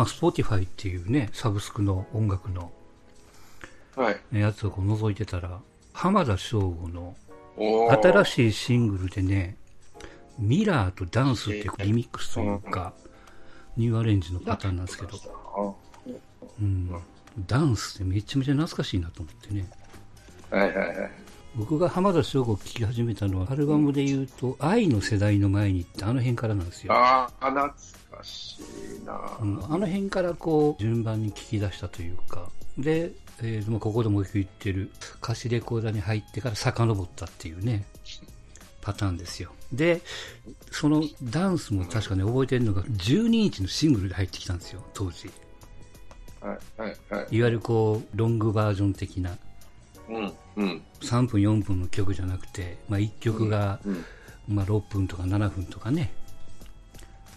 [0.00, 2.72] まあ、Spotify っていうね、サブスクの音楽の
[3.94, 4.38] はい。
[4.38, 5.60] やつをこう覗いてたら、
[5.92, 7.14] 浜田省吾の
[8.02, 9.58] 新しいシングルでね、
[10.38, 12.94] ミラーとダンスっていうリミックスというか、
[13.76, 15.18] ニューアレンジのパターンなんですけど、
[15.54, 16.10] あ
[16.58, 16.90] うん、
[17.46, 19.68] ダンスってめちゃめちゃ懐かしいなと思ってね。
[20.50, 21.10] はいはいはい。
[21.56, 26.94] 僕が浜田省吾を聴き始めたのは、アルバムで言うと、愛の世代の前にってあの辺からなんですよ。
[26.94, 27.74] ああ、懐か
[28.24, 28.58] し
[29.02, 29.64] いな、うん。
[29.64, 32.48] あの辺からこう順番に聞き出したというか。
[32.78, 33.12] で、
[33.42, 34.90] えーまあここでもよく言ってる。
[35.22, 37.84] 歌詞レコーダーに入ってから遡ったっていうね。
[38.80, 39.52] パターンですよ。
[39.72, 40.00] で
[40.70, 44.82] そのダンスも確かね覚えてるのが12インチのシングルで入ってきたんですよ。
[44.94, 45.30] 当時。
[46.40, 47.36] はいはいはい。
[47.36, 49.36] いわゆるこうロングバージョン的な。
[50.08, 50.82] うんうん。
[51.00, 54.04] 3分4分の曲じゃなくて、まあ、1曲が、うん。
[54.48, 56.10] まあ、6分とか7分とかね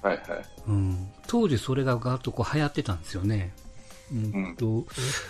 [0.03, 0.45] はいはい。
[0.67, 3.53] うん、当時それがガーッとこう流行ってたんですよね。
[4.11, 4.85] うんと、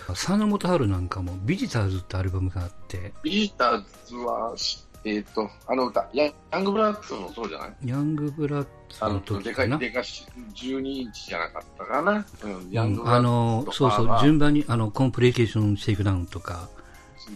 [0.07, 7.73] 佐野元春なんかもビジターズってアルバムがあって、ビジターズは、しえっ、と、あの歌、ヤヤングブラックスもそうじゃない？
[7.85, 8.67] ヤングブラッ
[8.99, 9.77] あのツの、時でかい、かな。
[9.77, 12.25] でかし、12インチじゃなかったかな？
[12.43, 16.67] うん、ヤうんングブラックスあの、そうそう、順番に、あの、コンプリケーションシェイクダウンとか、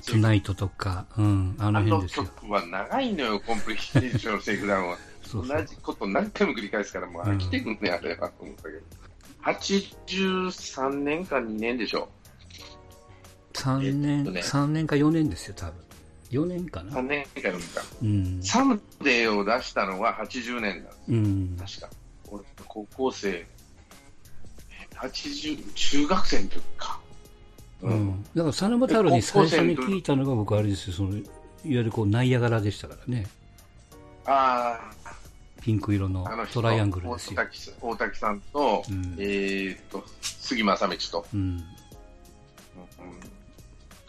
[0.06, 2.26] Tonight とか、うん、あのあの辺ですよ。
[2.26, 4.98] 曲は長いのよ、 Complication Shakedown は。
[5.34, 8.82] 同じこと何回も繰り返すから、もう飽きてくんね、あれはと思ったけど。
[9.44, 12.10] 83年か2年でしょ。
[13.54, 15.74] 3年、えっとね3年か4年ですよ、多分。
[16.32, 16.92] 4年かな。
[16.92, 17.82] 3年か4年か。
[18.02, 18.40] うん。
[18.44, 20.98] サムデーを出したのは80年なんです。
[21.08, 21.58] うん。
[21.58, 21.90] 確か。
[22.30, 23.48] 俺、高校生、
[24.96, 27.00] 80、中学生の時か。
[27.82, 28.24] うん。
[28.24, 31.24] だから、佐野元春に最初に聞いたのが僕あれですよ、その、いわ
[31.64, 33.28] ゆるこう、ナイアガラでしたからね。
[34.26, 34.80] あ
[35.68, 37.98] ピンク色のトライアングルですよ大。
[37.98, 41.26] 滝さんと、うんえーっと、杉正道と。
[41.34, 41.40] うん。
[41.40, 41.66] うんか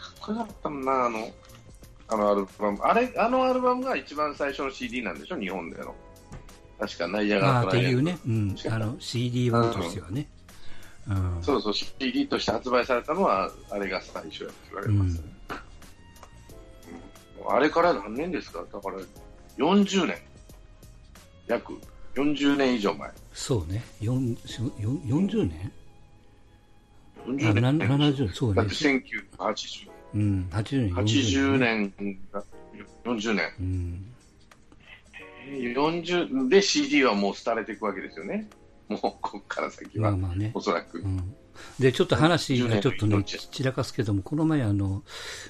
[0.09, 1.33] っこよかったもんな、あの、
[2.07, 2.79] あのアルバム。
[2.85, 5.97] あれ、あのアルバムが一番最初の CD なんでしょ、日本での。
[6.79, 10.29] 確か、ナイアガラトライアングルっていうね、うん、あの、CD1 としてはね。
[11.09, 11.39] うん。
[11.43, 15.59] そうそう、CD として発売されたのは、あれが最初やって言われます、ねうん
[17.51, 18.63] あれから何年ですか？
[18.71, 18.99] だから、
[19.57, 20.28] 40年。
[21.49, 21.73] 約
[22.15, 23.11] 40年以上前。
[23.33, 23.83] そうね。
[24.01, 24.37] 4
[24.79, 25.73] 40年？
[27.27, 27.89] あ40な年。
[27.89, 28.73] 70年、そうねだって。
[28.75, 31.93] 1980うん、80年、80年。
[31.99, 32.45] 年が
[33.05, 33.53] 40年。
[33.61, 34.05] うん。
[35.51, 38.49] 40で CD はもう廃れていくわけですよね。
[38.89, 40.61] もう、こっから先は、まあまあねお。
[40.61, 40.99] そらく。
[40.99, 41.35] うん。
[41.79, 45.03] で、ちょっと話がちょっとね、10年散らかすけども、この前あの、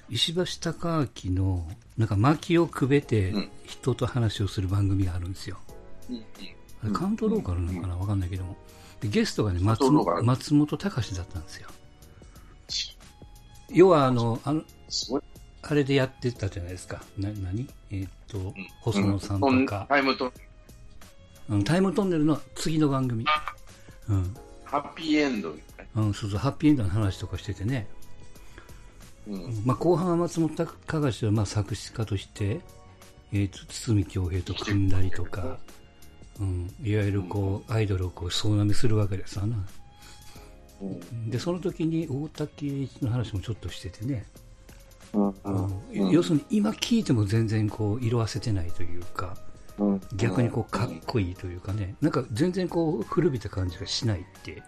[0.08, 5.58] 石橋貴明の、なんか薪をくべてうん人と話をする番組があるんですよ。
[5.62, 5.67] うん
[6.82, 7.96] あれ関東ローカルなのかな？
[7.96, 8.56] わかんないけども。
[9.00, 11.68] でゲストがね、松松本隆だったんですよ。
[13.70, 14.62] 要はあの、あの。
[15.60, 17.02] あれでやってたじゃないですか。
[17.18, 17.68] な、何？
[17.90, 20.32] えーっと、細野さんうんとか、タイムと、
[21.50, 23.26] うん、タイムトンネルの次の番組。
[24.08, 24.34] うん。
[24.64, 25.54] ハッピーエンド
[25.96, 27.88] うん、そうそう、ハッピーエンドの話とかしててね。
[29.26, 29.36] な。
[29.36, 29.62] うん。
[29.66, 32.60] まあ、後半は松本隆はまあ作詞家として、
[33.32, 35.58] えーと、堤恭平と組んだりとか、
[36.40, 39.56] うん、いわゆるこう、アイドルをこう、総なめするわけですわな。
[40.80, 44.24] うんで、その時に大竹栄一の話もちょっとしててね。
[45.12, 49.36] うんうん要するに今聞いても全然こう、色あせてないというか、
[49.78, 54.62] うん逆にこう、かっこいいというかね、なんか全然こう、古びた感じがしないって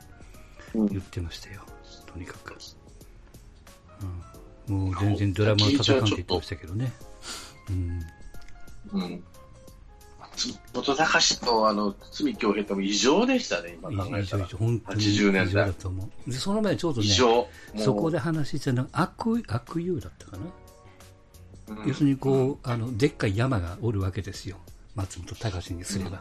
[0.74, 1.62] うん言ってましたよ。
[2.06, 2.56] とにかく。
[4.68, 6.92] うん、もう全然ドラマは叩かんって言ってましたけどね。
[7.68, 8.00] うん。
[8.92, 9.24] うん。
[10.40, 14.48] 松本隆とあの罪恭平とも異常でしたね、今考えたら異常異。
[14.48, 15.72] 常、本当に80年代。
[16.26, 17.28] で、その前ちょうどね、異常。
[17.28, 20.42] もうそこで話してた悪、悪友だったかな。
[20.44, 20.50] うん
[21.86, 24.56] 要するにこう、あの、でっかい山がおるわけですよ。
[24.96, 26.20] 松本隆にすれば。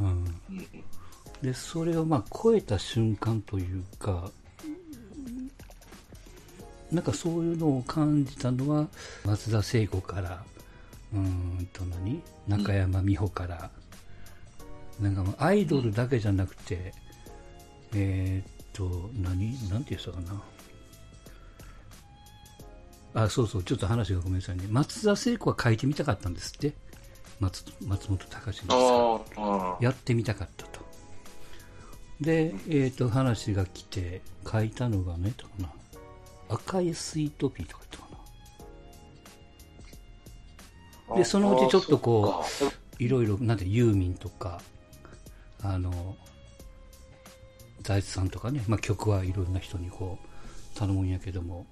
[0.00, 0.24] うん。
[1.42, 4.30] で、それをまあ超えた瞬間というか、
[6.92, 8.86] なんかそういうのを感じたのは、
[9.24, 10.44] 松田聖子から、
[11.12, 12.22] うーんと何？
[12.48, 13.70] 中山美穂から、
[15.00, 16.94] なんかもうアイドルだけじゃなくて、
[17.94, 19.52] えーっと、何？
[19.68, 20.20] なんて言ってたか
[23.14, 23.22] な？
[23.24, 24.64] あ、そうそう、ちょっと話がごめんなさいね。
[24.70, 26.72] 松田聖子は書いてみたかったんですって。
[27.40, 28.76] 松松本隆にさ。
[28.76, 30.80] ああ、やってみたかったと。
[32.20, 35.72] で、えっ、と、話が来て、書いたのがね、とかな。
[36.48, 38.11] 赤いスイートピーとか言ったか
[41.16, 42.44] でそのうちちょっとこ
[42.98, 44.60] う、いろいろ、なんて、ユーミンとか、
[45.62, 46.16] あの、
[47.82, 50.18] 財津さんとかね、まあ、曲はいろんな人にこ
[50.74, 51.66] う頼むんやけども、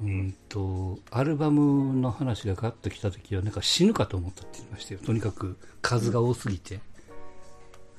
[0.00, 5.00] うんと、アルバムの話がガッと来た時は、なんか死ぬかと思ったって言いましたよ。
[5.04, 6.80] とにかく数が多すぎて。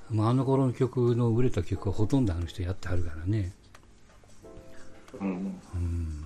[0.09, 3.53] まあ、あの頃の曲の売れた曲はほとんどあの人やってはるからね。
[5.19, 5.61] うん。
[5.73, 6.24] うん。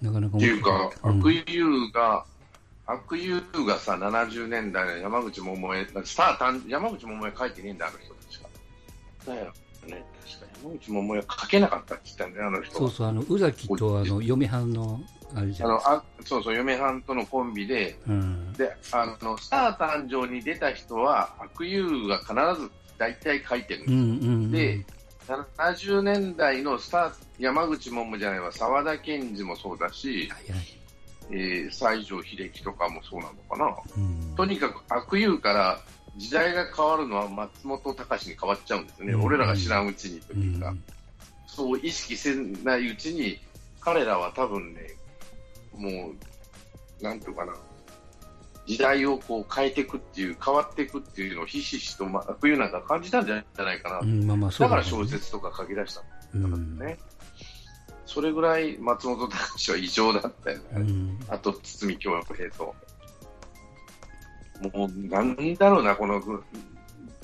[0.00, 2.24] なかなかっていうか、うん悪友が、
[2.86, 8.48] 悪友がさ、70年代の山口百恵、スター誕山口百恵書いてねえんだ、あの人確か。
[9.26, 9.44] だよ
[9.86, 12.80] ね、確か山口百恵書けなかったって言ったんだよ、あの人は。
[12.80, 15.00] そうそう、あの、宇崎とあの、嫁はんの、
[15.34, 15.66] あれじゃ
[16.24, 18.52] そうそう、嫁はんとのコンビで、うん。
[18.54, 24.50] で、あの、スター誕生に出た人は、悪友が必ず大体書いてるんですうんうんうん。
[24.52, 24.84] で、
[25.28, 30.78] 70年代のスター、山口百恵じゃないわ、沢田研二もそうだし、はいはい。
[31.30, 33.76] えー西城秀樹とかもそうなのかな。
[33.96, 34.34] うん。
[34.34, 35.80] とにかく悪友から
[36.16, 39.12] 時代が変わるのは松本隆に変わっちゃうんですよね。
[39.12, 40.82] うん俺らが知らんうちにとういうか、ん。
[41.46, 42.34] そう意識せ
[42.64, 43.38] ないうちに、
[43.80, 44.80] 彼らは多分ね、
[45.76, 46.12] も
[47.00, 47.52] う、なんていうかな、
[48.68, 54.00] 時代をこう変えていくっていう、変わっていくっていうのをひしひしと、ま、悪友なんか感じたんじゃないかな。
[54.00, 56.02] うん、まあまあ、そうだから小説とか書き出した
[56.34, 56.78] うんん。
[56.78, 56.98] だね。
[58.04, 60.64] それぐらい松本隆は異常だったよね。
[60.74, 61.18] うん。
[61.28, 62.74] あと、堤京平と。
[64.74, 66.22] もう、なんだろうな、この、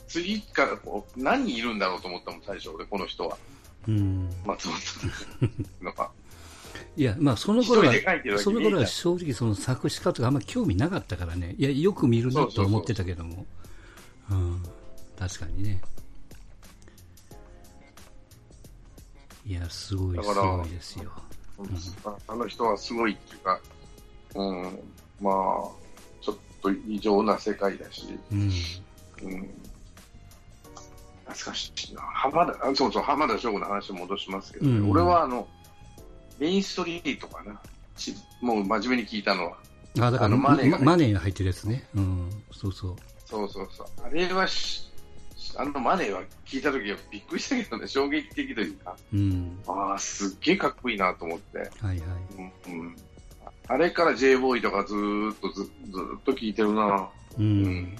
[0.08, 3.36] 次からこう、何人いるんだろうと思ったもん、最初、俺、この人は。
[3.86, 4.30] うん。
[4.46, 5.50] 松本
[5.82, 6.10] のが。
[6.96, 7.94] いや、まあ、その一頃は
[8.38, 11.54] その頃はね正直その作詞家とかあんま興味なかったからね。
[11.58, 13.46] いや、よく見るなと思ってたけども。
[14.30, 14.62] うん。
[15.18, 15.80] 確かにね。
[19.46, 21.10] いや、すごい、すごいですよ。
[22.04, 23.60] ああの人はすごいっていうか、
[24.34, 24.62] うん、
[25.20, 25.34] まあ、
[26.20, 28.40] ちょっと異常な世界だし、うん。
[28.40, 28.50] うん、
[31.26, 32.02] 懐かしいな。
[32.02, 35.46] 浜田、あそうそう、浜田省吾の話を戻しますけどね、うん俺はあの、
[36.38, 37.60] メインストリートかな。
[37.96, 39.56] ちもう真面目に聞いたのは。
[40.00, 41.84] あ、だからマネーがマネーが入ってるやつね。
[41.94, 42.30] うん。
[42.52, 42.96] そうそう。
[43.26, 43.86] そうそうそう。
[44.04, 44.90] あれはし、
[45.56, 49.58] あのマネーは聞いたときはびっくりしたけどね、衝撃的というか、うん。
[49.66, 51.58] ああ、すっげえかっこいいなと思って。
[51.58, 51.98] はいはい。
[52.66, 52.96] うんうん、
[53.68, 57.08] あれから J ボーイとかずーっとずずーっと聞いてるな。
[57.38, 57.40] う。
[57.40, 57.96] うんん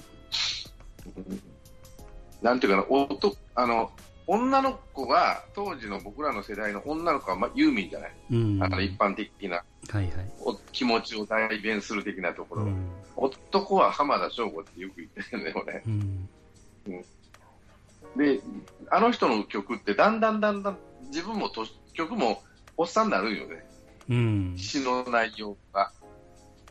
[2.41, 3.91] なんていうかな、おとあの
[4.27, 8.63] 女の子が、当時の僕らの世代の女の子は、ま、ユーミンじゃない、うん。
[8.63, 10.11] あの一般的なはいはい。
[10.39, 12.89] お気持ちを代弁する的なところ、うん。
[13.15, 15.83] 男は浜田省吾ってよく言ってるね、俺。
[15.85, 16.27] うん。
[18.17, 18.39] で、
[18.89, 20.77] あの人の曲って、だんだんだんだん、
[21.07, 22.41] 自分もと曲も
[22.77, 23.65] おっさんになるんよね、
[24.09, 24.55] うん。
[24.57, 25.91] 詩の内容が。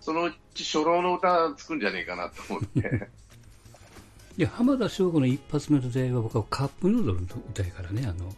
[0.00, 3.08] そのうち初老の歌作るんじゃねえかなと思って。
[4.36, 8.34] いや、浜田省吾の一発目の出会いは僕はカップヌードルの歌やからね、あの、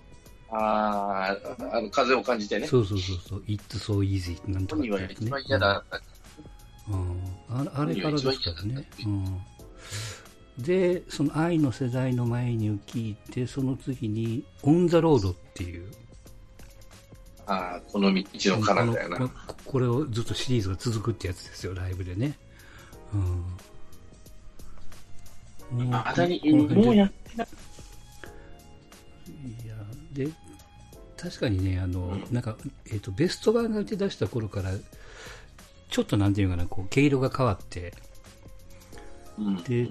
[0.50, 1.36] あ
[1.70, 2.66] あ、あの風を感じてね。
[2.66, 6.00] そうそうそうそう、It's so easy なんとかってやつね一番嫌だった。
[6.88, 8.88] うん、ああれからですからね。
[9.06, 9.42] うん、
[10.58, 15.90] で、その愛の世代の前に聞いて、その次に、 On the Road っていう、
[17.46, 18.24] ああ、この道
[18.56, 19.30] の彼方やな。
[19.64, 22.36] これをずっとシリーズが続くってやつですよ、ライブでね。
[23.14, 23.44] うん。
[25.70, 27.48] もうまだに、もうやってない。
[29.64, 29.74] いや
[30.12, 30.28] で
[31.16, 32.56] 確かにねあの、なんか、
[32.86, 34.70] えー、とベスト版が出だした頃から
[35.88, 37.94] ちょっとなんていうかなこう毛色が変わって
[39.38, 39.88] うんで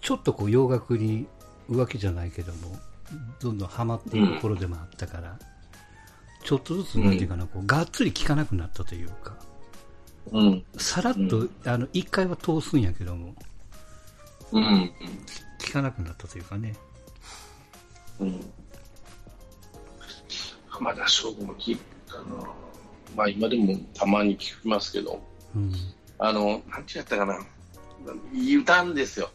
[0.00, 1.26] ちょっとこう洋楽に
[1.70, 2.76] 浮気じゃないけども
[3.40, 5.38] どんどんハマっていく頃でもあったから、
[6.42, 9.36] ちょっとずつなんていうかな、こうがっつり聴かなくなったというか
[10.32, 10.64] うん。
[10.76, 13.34] さらっと、うんあの一回は通すんやけども
[14.54, 14.90] うん。
[15.58, 16.74] 聴かなくなったというかね
[18.20, 18.40] うん。
[20.68, 22.22] 浜田省吾も聞いたな。
[23.16, 25.22] まあ今でもたまに聞きますけど、
[25.54, 25.72] うん
[26.18, 27.38] あの、なんてやったかな。
[28.32, 29.30] いい歌んですよ。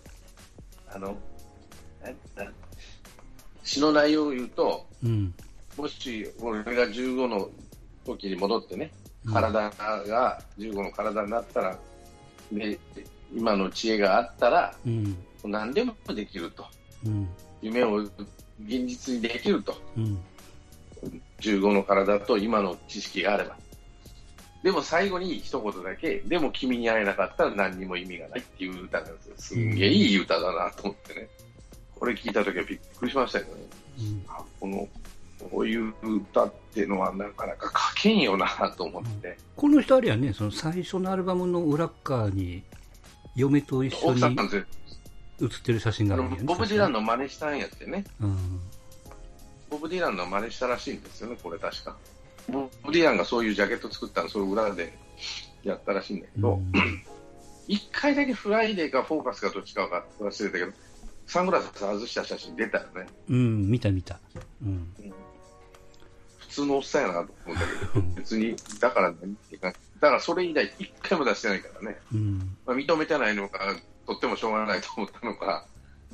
[0.88, 1.18] あの、
[3.64, 5.34] 詩の内容を言うと、うん
[5.78, 7.50] もし俺が15の
[8.06, 8.92] 時に戻ってね、
[9.26, 11.80] うん体が15の体になったら、
[12.52, 12.80] で
[13.34, 16.66] 今の知恵があったら、うん何でもできると、
[17.06, 17.28] うん
[17.62, 18.12] 夢を現
[18.60, 20.20] 実にできると、うん
[21.40, 23.56] 15の体と今の知識があれば。
[24.64, 29.34] でも最後に一言だけ、でも君に会えなかったら何にも意味がないっていう歌なんですよ。
[29.38, 31.30] すんげえいい歌だなと思ってね。
[31.96, 33.62] これ聞いた時はびっくりしましたけどね。
[34.60, 34.88] この、
[35.50, 39.38] こういう歌っていうのはなかなか書けんよなと思って。
[39.56, 42.64] この人あれやね、その最初のアルバムの裏っ側に、
[43.36, 44.22] 嫁と一緒に。
[45.40, 46.44] 写ってる写真がああるんやね。
[46.44, 48.04] のボブ・ディランの真似したんやってね。
[48.22, 48.60] うん。
[49.70, 51.96] ボブ・ディランの真似したらしいんですよね、これ確か。
[52.50, 54.98] ボブ・ディランがそういうジャケット作ったの、それ裏で
[55.64, 56.60] やったらしいんだけど、
[57.68, 60.72] 一、回だけフライデーかフォーカスかどっちかは忘れたけど、
[61.28, 63.08] サングラス外した写真出たよね。
[63.30, 64.20] うん、見た見た。
[64.64, 64.94] うん。
[66.50, 67.62] 普通のおっさんやなと思うんだ
[67.94, 71.98] けど、別に、だから何っていうか、だからそれ以来一回も出してないからね。
[72.14, 72.58] うん。
[72.66, 73.60] まあ、認めてないのか、
[74.08, 75.66] とってもしょうがないと思ったのか、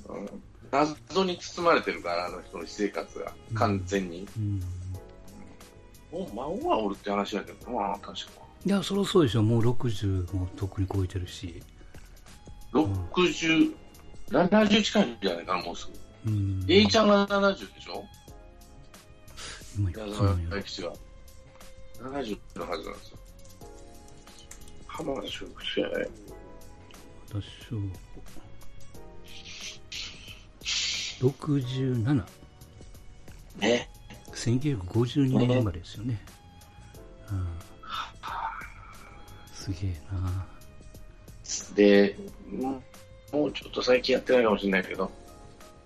[0.10, 0.30] うん、
[0.72, 4.28] 謎に包まれてるから、あの人の私生活が、完全に。
[4.38, 4.62] うん。
[6.12, 8.32] もう孫はおるって話だけどな、確か。
[8.66, 9.44] いや、そりゃそうでしょ。
[9.44, 11.62] もう60もとっくに超えてるし。
[12.74, 13.74] 60、
[14.32, 15.88] 70近いんじゃないかな、もうす
[16.26, 16.32] ぐ。
[16.32, 16.66] うん。
[16.68, 18.04] A ちゃんが70でしょ？
[19.78, 20.94] 今よ矢くわかんないよ沢永吉は。
[22.00, 23.18] 70のはずなんですよ。
[24.88, 26.08] 浜田翔子やね。
[27.30, 27.82] 私は
[31.20, 32.26] 67。
[33.60, 33.90] ね。
[34.34, 36.20] 1952年生まれですよね。
[37.32, 37.48] うん。
[39.54, 40.46] すげえな。
[41.76, 42.18] で、
[42.50, 42.82] も
[43.34, 45.12] うもうちょっと最近やってないかもしれないけど、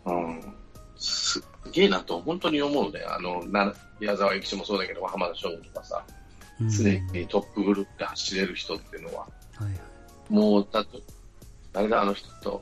[0.05, 0.41] うん、
[0.98, 3.01] すっげえなと本当に思うね。
[3.07, 6.03] あの、な矢沢永吉もそうだけど、浜田翔吾とかさ、
[6.61, 9.21] うん常にトップグループで走れる人っていうのは、
[9.55, 9.73] はいはい。
[10.29, 11.01] もう、だって、
[11.71, 12.61] 誰だ、あの人と、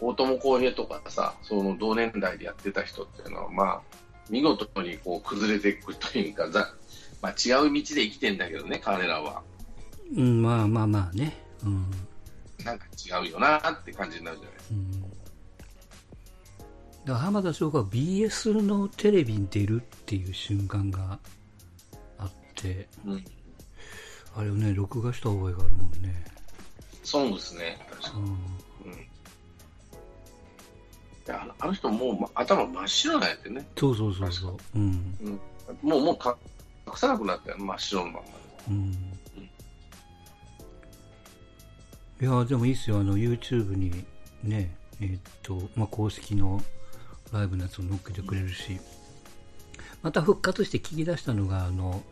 [0.00, 3.80] 大友康平とかさ、その同年代でやってた人っていうのは、まあ、
[4.28, 6.72] 見事にこう崩れていくというか、ざ
[7.22, 9.42] まあ、違う道で生きてんだけどね、彼らは。
[10.16, 11.36] うん、まあまあまあね。
[11.64, 11.90] うん。
[12.64, 15.09] なんか違うよなって感じになるじゃないうん。
[17.10, 21.18] だから浜田翔子は BS のテレビに出るっていう瞬間が
[22.18, 23.24] あって、うん。
[24.36, 26.24] あれをね、録画した覚えがあるもんね。
[27.02, 27.80] そうですね。
[28.14, 28.22] うん。
[28.24, 28.30] に。
[31.26, 31.34] うん。
[31.58, 33.66] あの人もう、ま頭真っ白なんやってね。
[33.76, 34.56] そうそうそうそう。
[34.76, 35.16] うん。
[35.20, 35.40] うん。
[35.82, 36.38] もう、もうか
[36.86, 38.20] 隠さなくなったよ、真っ白のまんま。
[38.68, 38.92] うん。
[42.20, 43.00] いや、でもいいっすよ。
[43.00, 44.04] あの、YouTube に
[44.44, 46.62] ね、えーっと、まあ、公式の
[47.32, 48.78] ライブのやつを載っけてくれるし、
[50.02, 52.02] また復活して聞き出したのが、あの、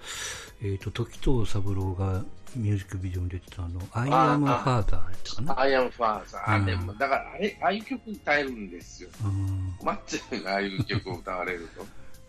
[0.61, 4.85] えーっと、時藤三郎がミュージックビデオに出てたあの、I am a father やっ
[5.25, 5.61] たかな？
[5.61, 6.59] アイアンファーザー。
[6.59, 9.11] うんでも、だから、あれ、ああいう曲歌えるんですよ。
[9.25, 9.75] うん。
[9.83, 11.87] マッチェがああいう曲を歌われると。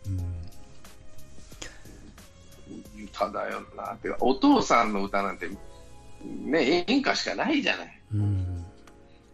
[0.07, 0.19] うん。
[3.05, 4.09] 歌だよなって。
[4.19, 5.49] お父さんの歌なんて、
[6.23, 8.01] ね、演歌しかないじゃない。
[8.13, 8.58] うん。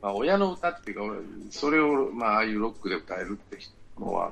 [0.06, 1.04] まあ、親の歌っていうか、
[1.50, 3.58] それを、まあ、ああいうロックで歌えるって
[4.00, 4.32] のは、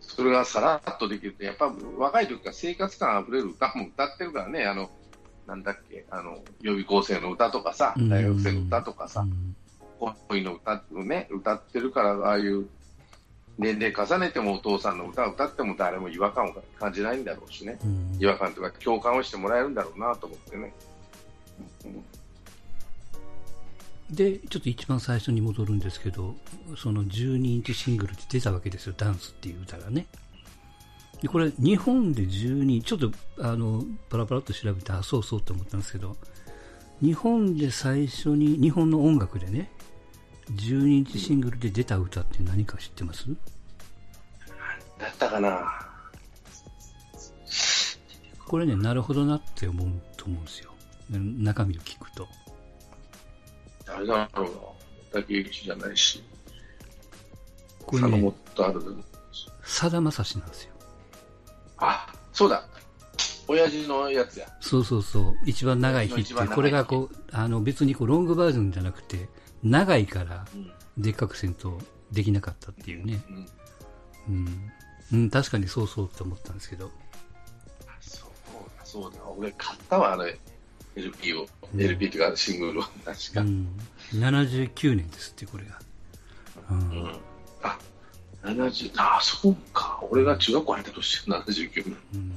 [0.00, 4.90] それがさらっとできるって、やっぱ若い時から生活感あふれる歌も歌ってるからね、あの、
[5.46, 9.54] なんだっけ、あの、予備校生の歌とかさ、うん大学生の歌とかさ、うん
[10.28, 12.66] 恋の歌をね、歌ってるから、ああいう
[13.56, 17.78] 年齢重ねてもお父さんの歌を歌っても誰も違和感を感じないんだろうしね。
[17.84, 20.74] うん違和感とか共感をしてもらえるんだろうなと思ってね。
[21.84, 22.04] うん
[24.10, 26.34] で、ちょっと一番最初に戻るんですけど、
[26.76, 30.06] その12インチシングルって出たわけですよ、ダンスっていう歌がね。
[31.20, 36.16] で、これ、日本で12、ちょっと、あの、パラパラっと調べて、あ、そうそうって思ったんですけど、
[37.02, 39.70] 日本で最初に、日本の音楽でね、
[40.52, 43.26] 12インチシングルで出た歌って何か知ってます？
[44.98, 45.86] だったかな？
[48.46, 50.72] これね、なるほどなって思うと思うんですよ。
[51.10, 52.26] 中身を聞くと。
[53.88, 54.50] 誰だろうな。
[55.20, 56.22] 竹内じゃないし、
[57.86, 58.96] これね坂本、ある。
[59.64, 60.72] さだまさしなんですよ。
[61.78, 62.68] あ、そうだ。
[63.46, 64.46] 親父のやつや。
[64.60, 65.34] そうそうそう。
[65.46, 69.28] 一番長い日って、これがこう、あの別にこうロングバージョンじゃなくて、
[69.62, 70.70] 長いからうん。
[71.02, 71.78] でっかくせんと
[72.12, 73.20] できなかったっていうね。
[73.30, 73.46] うん。
[74.28, 74.72] うん。
[75.10, 76.90] うん、確かにそうそうって思ったんですけど。
[78.00, 78.30] そう
[78.78, 79.18] だ、そうだ。
[79.36, 80.38] 俺買ったわ、あれ。
[80.98, 81.46] LP を。
[81.76, 82.82] LP っていうかシングルを。
[83.04, 83.40] 確か。
[83.40, 83.68] うん。
[84.12, 85.78] 79年ですって、これが。
[86.70, 86.78] うん。
[86.78, 87.18] うん。
[87.62, 87.78] あ、
[88.42, 90.00] 70、あ、そうか。
[90.10, 91.96] 俺が中学校入った年、79年。
[92.14, 92.32] うん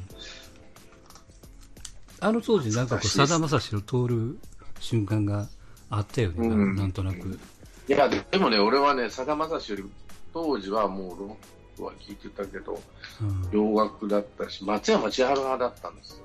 [2.24, 4.38] あの当時なんかこう、さだまさしを通る
[4.80, 5.48] 瞬間が
[5.90, 7.40] あったよね、なうんなんとなく。
[7.88, 9.84] いや、でもね、俺はね、さだまさしより、
[10.32, 11.38] 当時はもうロ
[11.76, 12.80] ックは聴いてたけど、
[13.22, 16.18] うん洋楽だったし、松山千春派だったんですよ。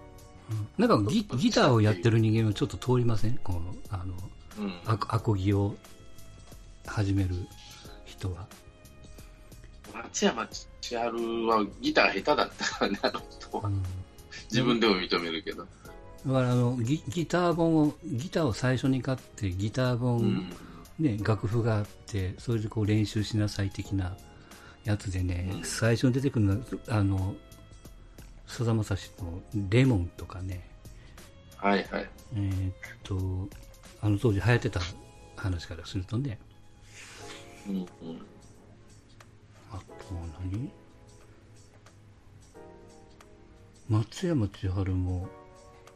[0.51, 3.39] うんなんかギギターをやってる人間はちょっと通りません？
[3.39, 4.15] この、あの、
[4.59, 4.73] うん。
[4.85, 5.75] アコアコギを
[6.87, 7.35] 始める
[8.05, 8.47] 人は。
[9.93, 10.49] 松山
[10.81, 13.69] 千春はギター下手だったからね、あの人は。
[13.69, 13.83] うん
[14.49, 15.65] 自分でも認めるけど。
[15.65, 20.53] だからあのギギター本を、ギターを最初に買って、ギター本、うん。
[21.01, 24.17] ね、楽譜があって、それでこう練習しなさい的な
[24.85, 27.35] やつでね、うん最初に出てくるのは、あの、
[28.47, 30.69] さだまさしのレモンとかね、
[31.57, 32.11] はいはい。
[32.35, 33.49] えーっと、
[34.01, 34.81] あの当時流行ってた
[35.37, 36.39] 話からするとね、
[37.69, 37.87] うんうん。
[39.73, 39.85] あと
[40.41, 40.71] 何？
[43.89, 45.29] 松山千春も、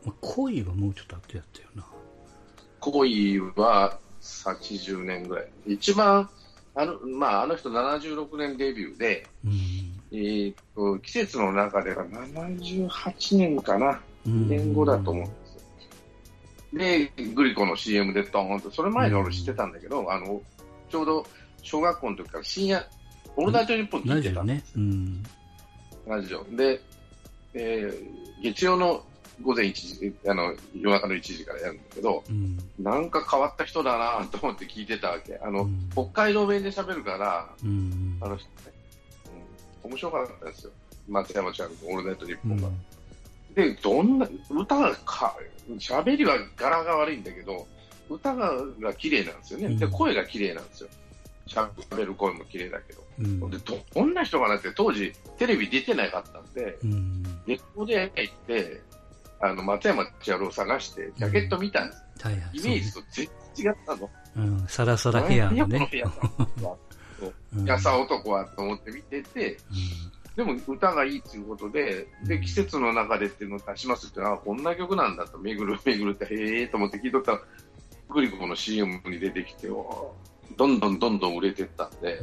[0.05, 1.87] まあ、恋はもうちょっと後やったよな。
[2.81, 5.49] 恋は80年ぐらい。
[5.67, 6.29] 一番、
[6.75, 9.53] あの、まあ、あの人76年デビューで、うん。
[10.13, 14.01] えーっと、季節の中では78年かな。
[14.27, 16.79] うん2年後だと思うんですよ。
[16.79, 20.43] で、グリコの CM でドーンと、それ前に俺知ってたんだけど、あの、
[20.91, 21.27] ちょうど
[21.63, 22.87] 小学校の時から深夜、
[23.37, 24.65] オールナイトニッポン聞いてたラジオね。
[24.77, 25.23] うん。
[26.07, 26.45] ラジオ。
[26.55, 26.81] で、
[27.55, 29.05] えー月曜の
[29.43, 32.59] 午前1時、あの、夜中の1時からやるんだけど、うん。
[32.79, 35.39] なんか変わった人だなと思って聞いてたわけ。
[35.43, 38.19] あの、うん北海道弁で喋るから、うん。
[38.21, 38.39] あの
[39.83, 40.73] 面白かったですよ。
[41.09, 42.69] 松山ちゃんのオールナイトニッポンが。
[42.69, 43.55] うん。
[43.55, 45.37] で、どんな、歌がか、
[45.79, 47.67] 喋りは柄が悪いんだけど、
[48.09, 49.69] 歌がが綺麗なんですよね。
[49.77, 50.89] で、うん声が綺麗なんですよ。
[51.47, 53.01] 喋る声も綺麗だけど。
[53.19, 57.23] うんで、ど、どんな人がなって、当時、テレビ出てなかったんで、うん。
[57.47, 58.81] レコード屋に行って、
[59.41, 62.03] あの、松山千春を探して、ジャケット見たんです。
[62.27, 62.59] はいはい。
[62.59, 63.99] イメージと全然違ったの。
[63.99, 64.65] そうん。
[64.69, 65.89] サラサラヘアのね。
[66.61, 66.79] の
[67.27, 67.65] はうん。
[67.65, 69.59] やさ男はと思って見てて、
[70.37, 77.41] でも歌がいいっていうことで、で、季節の中でっていうのを出しますって、あこんな曲なんだと、めぐる めぐるって、へえと思って聞いとったら、
[78.09, 80.15] グリコの CM に出てきて、お
[80.57, 82.21] どんどんどんどん売れてったんで。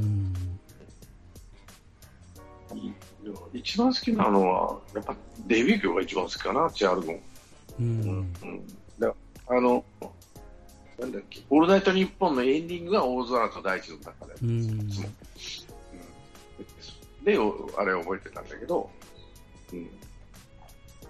[3.54, 5.16] 一番好きなのは、やっぱ
[5.48, 7.13] デビュー曲が一番好きかな、千春の。
[7.13, 7.20] う
[7.80, 7.89] うん。
[8.20, 8.33] ん。
[9.00, 9.14] だ
[9.48, 9.83] あの、
[11.00, 14.88] なんだっけ、オールナイトニッポンのエンディングが大空と大地の中で、うん。
[17.24, 18.90] で、おあれを覚えてたんだけど、
[19.74, 19.90] うん、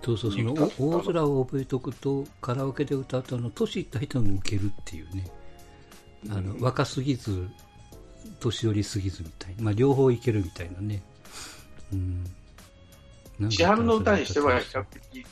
[0.04, 0.54] そうそう、その？
[0.78, 5.32] 大空を覚えておくと、カラオケで歌ったの、年いった人も受けるっていうね。
[6.30, 7.48] あの、うん若すぎず、
[8.40, 9.64] 年寄りすぎずみたいな。
[9.64, 11.02] まあ、両方いけるみたいなね。
[11.94, 12.26] うん。
[13.50, 15.26] 千春の歌にしては比そ較的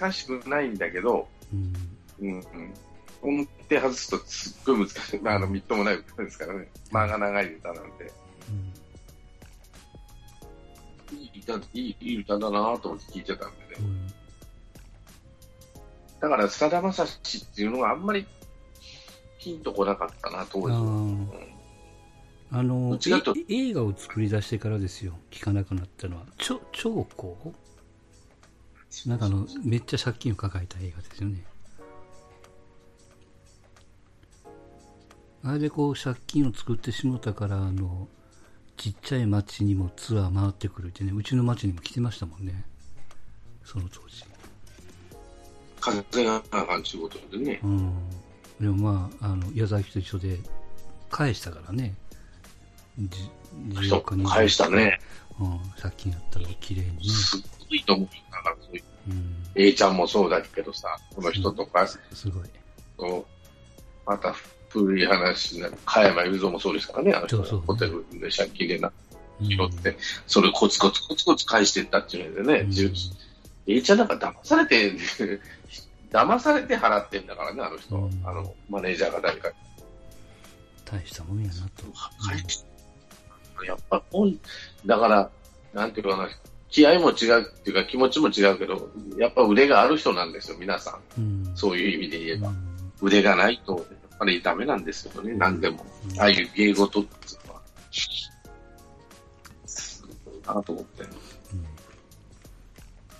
[0.00, 1.72] 難しくないんだけど、うん。
[2.20, 2.74] うんうん、
[3.22, 8.12] 音程外すとすっごい難しい、まあ、あのみっともない歌ですからね、間が長い歌なんで、
[11.12, 14.06] いい歌いいいい歌だなと思って聞いてたんでね、うん。
[16.20, 18.26] だからさだまさしっていうのがあんまり
[19.38, 20.74] ヒントこなかったな、当時
[22.52, 22.98] あの
[23.48, 26.24] 映画を作り出してからですよ、聞かなくなったのは。
[26.36, 27.52] ちょ、長江
[29.08, 31.44] なんかあの、めっちゃ借金を抱えた映画ですよね。
[35.42, 38.08] あれでこう、借金を作ってしもたから、あの、
[38.76, 42.64] ちっちゃい町にもツアー回ってくるってね、うちの町にも来てましたもんね。
[43.64, 44.24] その当時。
[45.80, 47.60] 風があかんということでね。
[47.62, 47.92] うん。
[48.60, 50.38] でもまあ、あの、矢崎と一緒で
[51.10, 51.94] 返したからね。
[52.98, 53.30] じ
[53.68, 55.00] 10そう億人返したね。
[55.40, 57.04] うん、借金あったら綺麗にね。
[57.04, 58.08] すっごいと思う。
[58.30, 61.98] だからそういう、うん、A ちゃんもそうだけどさ、この人とか、す
[62.28, 62.48] ごい。
[62.98, 63.24] そう
[64.06, 64.34] また
[64.70, 68.88] 古い話な、加山雄三もそうですからね、あのホテルで借金でな、
[69.40, 72.92] うん拾って、それをコツコツコツコツ返していったっていうのでね、うんじゅ
[73.66, 74.92] A ちゃんなんか騙されて、
[76.12, 79.54] 騙されて払ってんだからね、あの人、うんあの、マネージャーが誰かに。
[80.84, 81.84] 大したもんやなと。
[82.26, 82.64] 返し
[83.66, 84.38] やっぱ本、
[84.86, 85.30] だから、
[85.72, 86.28] なんていうかな、
[86.68, 91.20] 気合も違うっていうか気持ちも違うけど、やっぱ腕がある人なんですよ、皆さん。
[91.20, 91.52] うん。
[91.56, 92.48] そういう意味で言えば。
[92.48, 92.70] うん
[93.02, 93.84] 腕がないと、
[94.20, 95.84] ぱりダメなんですよね、何でも。
[96.12, 97.60] うんああいう芸事っていうのは。
[99.66, 101.04] すごいなと思って。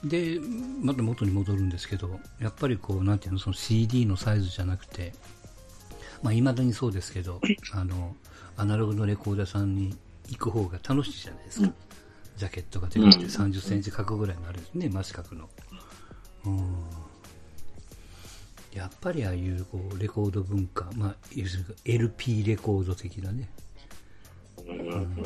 [0.04, 0.40] で、
[0.82, 5.12] また元に戻るんですけど、やっぱりこう、なんていうの、その CD のサイズじゃなくて、
[6.22, 7.40] まあ、未だにそうですけど、
[7.72, 8.14] あの、
[8.56, 9.96] アナログのレコーダーさんに
[10.28, 11.66] 行く方が楽しいじゃないですか。
[11.66, 11.74] うん
[12.36, 15.50] ジャケットが出てきてうん30センチ角ぐらいになるんですね、真四角の。
[16.46, 16.74] うん。
[18.72, 23.48] やっぱりああいうこうレコード文化、まあ、要するに LP レコード的なね、
[24.66, 25.16] うん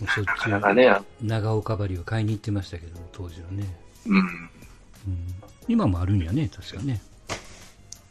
[0.00, 3.64] もうしょっなちゅう長岡針を買いに行ってましたけども、当時はね。
[4.06, 4.18] うん。
[4.18, 4.48] うん、
[5.68, 7.00] 今もあるんやね、確かね。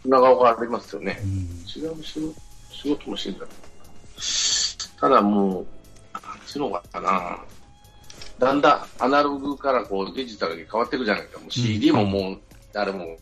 [0.06, 1.26] 長岡ありますよねう。
[1.26, 1.30] ん。
[1.30, 2.36] 違う仕事
[2.72, 3.46] 仕事もしてんだ
[5.00, 5.66] ただもう、
[6.14, 7.40] なんちゅうのかな。
[8.40, 11.40] だんだんアナログからこうデジタルに変わっていくじゃないか。
[11.40, 12.40] もう CD ももう
[12.74, 13.18] 誰も、もう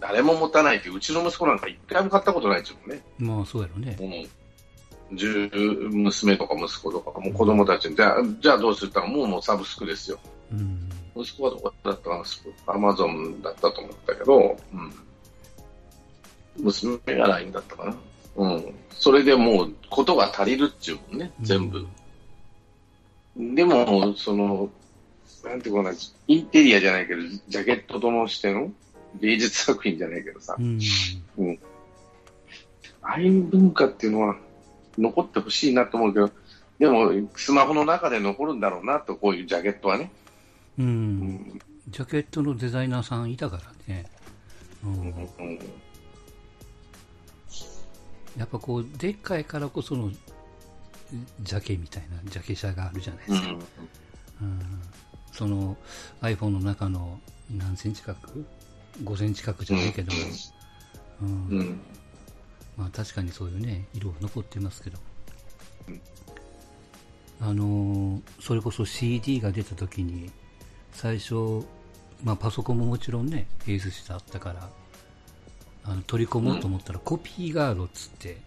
[0.00, 3.02] 誰も持たないっていう、うちの息子なんか一回も買ったことないですよね。
[3.18, 3.96] まあ、そうやろね。
[4.00, 5.16] うん。
[5.16, 10.18] 10娘とか息子とか、もう子供たちに、じゃあ、じゃあどうするってもうもうサブスクですよ。
[10.52, 10.88] うん。
[11.16, 12.24] 息子はどこだったかな、
[12.74, 14.92] アマゾンだったと思ったけど、うん。
[16.64, 17.96] 娘が LINE だったかな？
[18.36, 18.74] うん。
[18.90, 21.86] それでもう、ことが足りるっちゅうもんね、全部。
[23.36, 24.70] でも、その、
[25.44, 25.92] なんていうかな、
[26.28, 28.72] インテリアじゃないけど、ジャケットとのしての
[29.20, 30.78] 芸術作品じゃないけどさ、うん。
[33.02, 34.36] ああいう文化っていうのは
[34.98, 36.30] 残ってほしいなと思うけど、
[36.78, 40.10] でも、スマホの中で残るんだろうなと、こういうジャケットはね。
[40.78, 40.82] う。
[40.82, 41.60] うんん。
[41.88, 44.06] ジャケットのデザイナーさんいたからね。
[44.84, 44.92] うん。
[44.92, 44.96] う
[45.42, 45.58] ん。
[48.38, 50.10] やっぱこう、でっかいからこその、
[51.42, 53.48] ジャケみたいな、ジャケ写があるじゃないですか。
[54.42, 54.60] うん。
[55.32, 55.76] その
[56.22, 58.18] iPhone の中の何センチ角
[59.02, 60.18] ?5 センチ角じゃないけども。
[61.22, 61.28] うん。
[61.58, 61.80] うん。
[62.76, 64.98] まあ確かにそういうね、色は残ってますけど
[65.88, 66.00] うん。
[67.40, 70.30] あのーそれこそ CD が出た時に、
[70.92, 71.64] 最初、
[72.22, 74.68] まあパソコンももちろんね、エースしてあったから、
[75.84, 78.38] あの取り込もうと思ったらコピーガードっつって、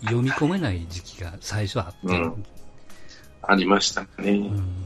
[0.00, 2.44] 読み込めない時期が最初あって、うん
[3.48, 4.30] ありましたね。
[4.30, 4.84] うん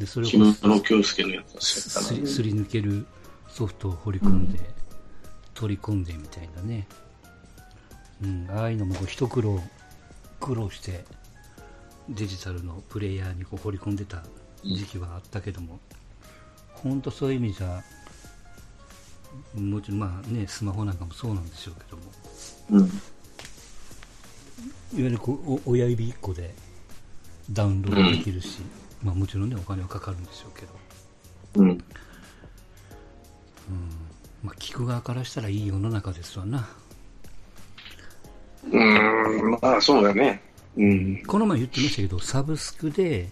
[0.00, 3.06] で、それを木村京介のやつですすりすりり抜ける
[3.48, 4.58] ソフトを掘り込んで、
[5.52, 6.88] 取り込んでみたいなね。
[8.22, 9.62] うん、ああいうのもこう一苦労、
[10.40, 11.04] 苦労して、
[12.08, 14.24] デジタルのプレイヤーにこう掘り込んでた
[14.64, 15.78] 時期はあったけども、
[16.72, 17.84] 本当そういう意味じゃ、
[19.54, 22.86] もちろんまあね、スマホなんかもそうなんでしょうけども、うん。
[22.86, 22.90] い
[25.02, 26.54] わゆるこうお親指1個で
[27.52, 28.60] ダウンロードできるし、
[29.02, 31.84] まあもちろんね、お金はかかるんでしょうけど、うん。
[34.42, 36.68] まあ聞く側からしたらいい世の中ですわな。
[38.70, 39.50] うん。
[39.62, 40.42] まあ、そうだね。
[40.76, 41.22] うん。
[41.26, 43.28] この前言ってましたけど、サブスクで、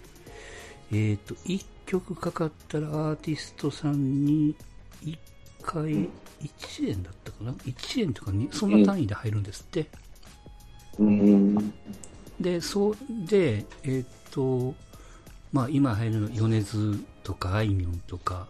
[0.91, 4.55] えっ、と、1曲かかったらアーティストさんに
[5.03, 5.17] 1
[5.61, 6.09] 回
[6.41, 9.87] 1円だったかな ?1 円とかに、そんな単位で入るんですって。
[10.97, 11.73] うん。
[12.39, 14.73] で、そう、で、えっ、と、
[15.51, 18.47] まあ今入るの、米津とかあいみょんとか、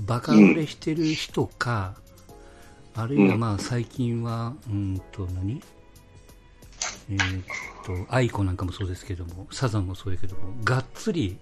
[0.00, 1.94] バカ売れしてる人か、
[2.94, 5.62] あるいはまあ最近は、うんと何？
[7.10, 7.18] えっ、
[7.84, 11.38] と、愛子なんかもそうですけども、サザンもそうやけども、がっつり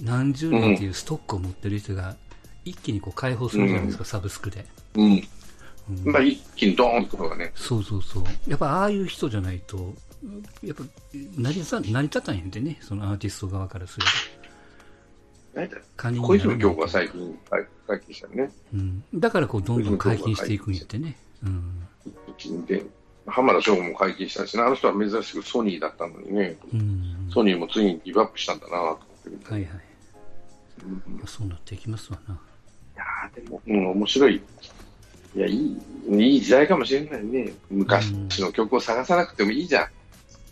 [0.00, 2.16] 何十年っていうストックを持ってる人が
[2.64, 4.66] 一気にこう解放するじゃないですか、サブスクで。
[4.94, 5.28] うん。
[5.90, 7.52] うんまあ、一気にドーンとかね。
[7.54, 8.24] そうそうそう。
[8.48, 9.94] やっぱああいう人じゃないと、
[10.62, 14.12] やっぱ成り立た成り立たんやんでね、そのアーティスト側からすると。
[16.22, 18.52] 小泉が最近解解禁したよね。
[18.72, 19.04] うん。
[19.14, 21.16] だからこうどんどん解禁していくんやってね。
[21.42, 22.66] うん。
[22.66, 22.84] で、
[23.26, 27.28] 浜田省吾も解禁したしね、あの人は珍しくソニーだったのにね、うん。
[27.32, 29.70] ソニーもついにギブアップしたんだなと思ってはいはい。
[30.84, 32.34] うんまあそうなっていきますわな。
[32.34, 32.38] い
[32.96, 34.40] やーでも、うん、面白い。
[35.36, 35.78] いや、いい、
[36.10, 37.52] いい時代かもしれないね。
[37.70, 39.88] 昔の曲を探さなくてもいいじゃん。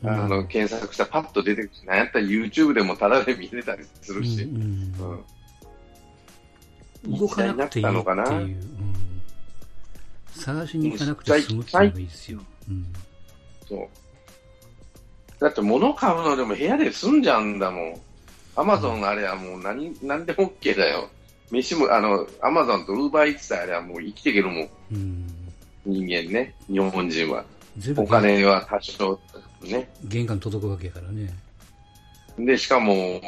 [0.03, 4.43] うんあの、検索したらパッと出てくるし、なんやったら YouTube でもタダで見れたりするし。
[4.43, 5.25] うんうん。
[7.05, 8.57] うん、動かなくていいっていう、のかなうん、
[10.31, 12.41] 探しに行かなくて済むっていうのがいいですよ。
[12.69, 12.87] うん
[13.69, 13.89] そう。
[15.41, 18.01] だって物買うのでも部屋で済んじゃうんだもん。
[18.57, 21.09] アマゾンあれはもう何、何でも OK だよ。
[21.51, 24.69] 飯も、あの、アマゾンとウーバーイーツさえあれはもう生きていけるもん。
[24.93, 25.27] うん、
[25.87, 26.55] 人間ね。
[26.69, 27.45] 日本人は。
[27.79, 29.21] 全部お金は多少
[29.63, 29.91] ね。
[30.05, 31.33] 玄関届くわけやからね。
[32.39, 33.21] で、しかも、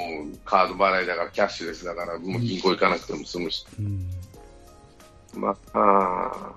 [0.45, 3.67] カード払いだから、キャッシュレスだから、もう銀行行かなくても済むし。
[3.79, 4.11] うん
[5.35, 6.53] まあ、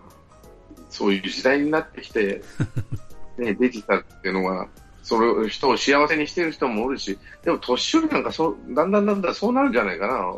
[0.89, 2.41] そういう時代になってきて、
[3.37, 4.67] ね、デジタルっていうのは、
[5.03, 10.33] それを人を幸せにしてる人もおるし、でも年寄りなんかそう、だんだんだんだんそうなるんじゃないかな。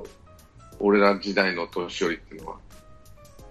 [0.80, 2.58] 俺ら時代の年寄りっていうのは。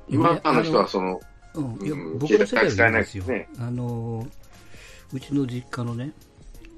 [0.09, 1.21] 今の人はその、
[1.55, 4.27] うん、いや使えないはですよ、ねあの
[5.13, 6.13] うちの実家のね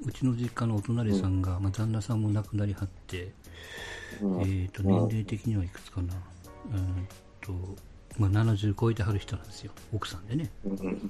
[0.05, 3.31] うちの実家のお隣さんが、まあ、旦那さんも亡くなりはって、
[4.21, 4.41] うん。
[4.41, 6.13] えー、と年齢的にはいくつかな、
[6.73, 7.07] うん
[7.41, 7.53] と
[8.17, 9.71] まあ、70超えてはる人なんですよ。
[9.93, 10.49] 奥さんでね。
[10.65, 11.07] うん。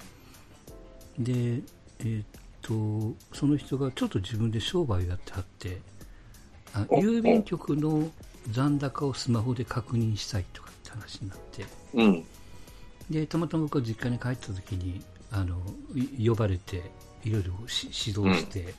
[1.19, 1.61] で、
[1.99, 2.23] えー、
[2.61, 5.77] とその人がちょっと自分で商売をやってはって
[6.73, 8.09] あお郵便局の
[8.51, 11.65] 残高をスマホで確認したいとかって話になって。
[11.93, 12.25] うん。
[13.09, 15.61] でたまたま僕は実家に帰った時にあの
[15.95, 16.83] い呼ばれて
[17.23, 18.73] いろいろし指導して、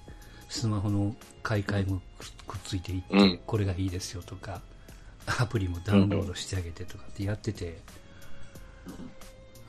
[0.49, 4.61] スマホの買い替えもくくっついていって、うんこれがいいですよとか
[5.39, 7.79] アプリもダウンロードしてあげてとかってやってて、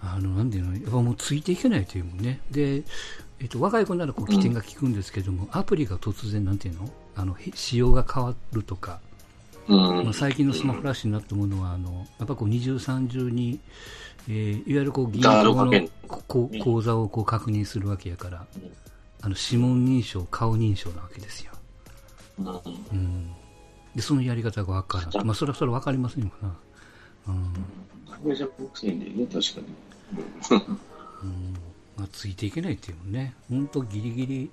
[0.01, 2.39] あの、なんていうの、やっぱもうついていけないというもんね。
[2.49, 2.83] で、
[3.39, 9.08] えっと、若い子ならこう起点が効くんですけども、アプリが突然、なんていうのあの、へ仕様が変わるとか、うん
[9.69, 13.59] まあ、最近のスマホラッシュになったものは、あの、やっぱこう二重三重に、
[14.27, 15.89] えーいわゆるこう銀行の
[16.63, 18.71] 口座をこう確認するわけやからうん、
[19.21, 21.51] あの、指紋認証、顔認証なわけですよ。
[22.39, 23.31] うんうん。
[23.95, 25.25] で、そのやり方がわからん。
[25.25, 26.55] まあ、それはそれわかりませんよな。
[27.27, 27.53] うん。
[28.23, 29.67] これじゃ僕せんでね、確かに。
[31.23, 31.53] うん
[31.97, 34.51] まあ、ついていけないっていうのね、本当ギリギリ、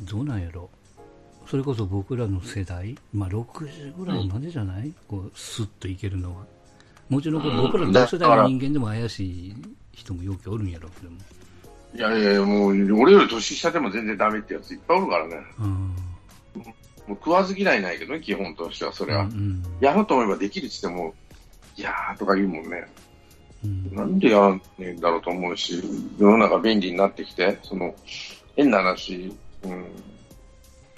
[0.00, 0.68] どうなんやろ。
[1.46, 6.44] それこそ僕らの世代、まあ、60ぐらいまでじゃない、こう、スッといけるのは。
[7.08, 9.54] もちろんこれ僕らの同世代の人間でも怪しい
[9.92, 11.18] 人もよくおるんやろうけども。
[11.94, 15.36] いやいやもう、俺より年下でも全然ダメってやついっぱいおるからね。
[15.60, 15.66] うん。
[15.66, 15.94] も
[17.08, 19.24] う食わず嫌いないけどね、基本としては、それは。
[19.24, 19.62] うん。
[19.80, 21.14] やろうと思えばできるって言っても、
[21.76, 22.88] いやーとか言うもんね。
[23.64, 23.94] うん。
[23.94, 25.82] なんでやらねえんだろうと思うし、
[26.18, 27.94] 世の中便利になってきて、その、
[28.56, 29.84] 変な話、うん、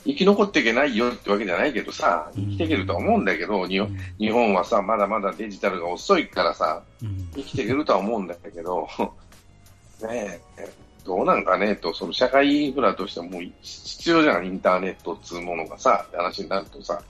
[0.07, 7.29] 生き残っていけないよってわけじゃないけどさ、生きていけるとは思うんだけど、日本日本はさ、まだまだデジタルが遅いからさ、うん。
[7.35, 8.89] 生きていけるとは思うんだけど、
[10.03, 10.73] ねえ、
[11.05, 17.03] どうなんかねと、その社会インフラとしてもう必要じゃん、インターネットっつうものがさ、って話になるとさ、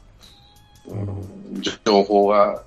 [0.87, 2.63] うん、情報が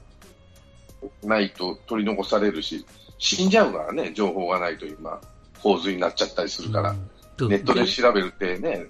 [1.24, 2.86] ないと取り残されるし、
[3.18, 5.20] 死んじゃうからね、情報がないと今、
[5.64, 7.50] 洪水になっちゃったりするから、うん。
[7.50, 8.86] ネットで調べるってね、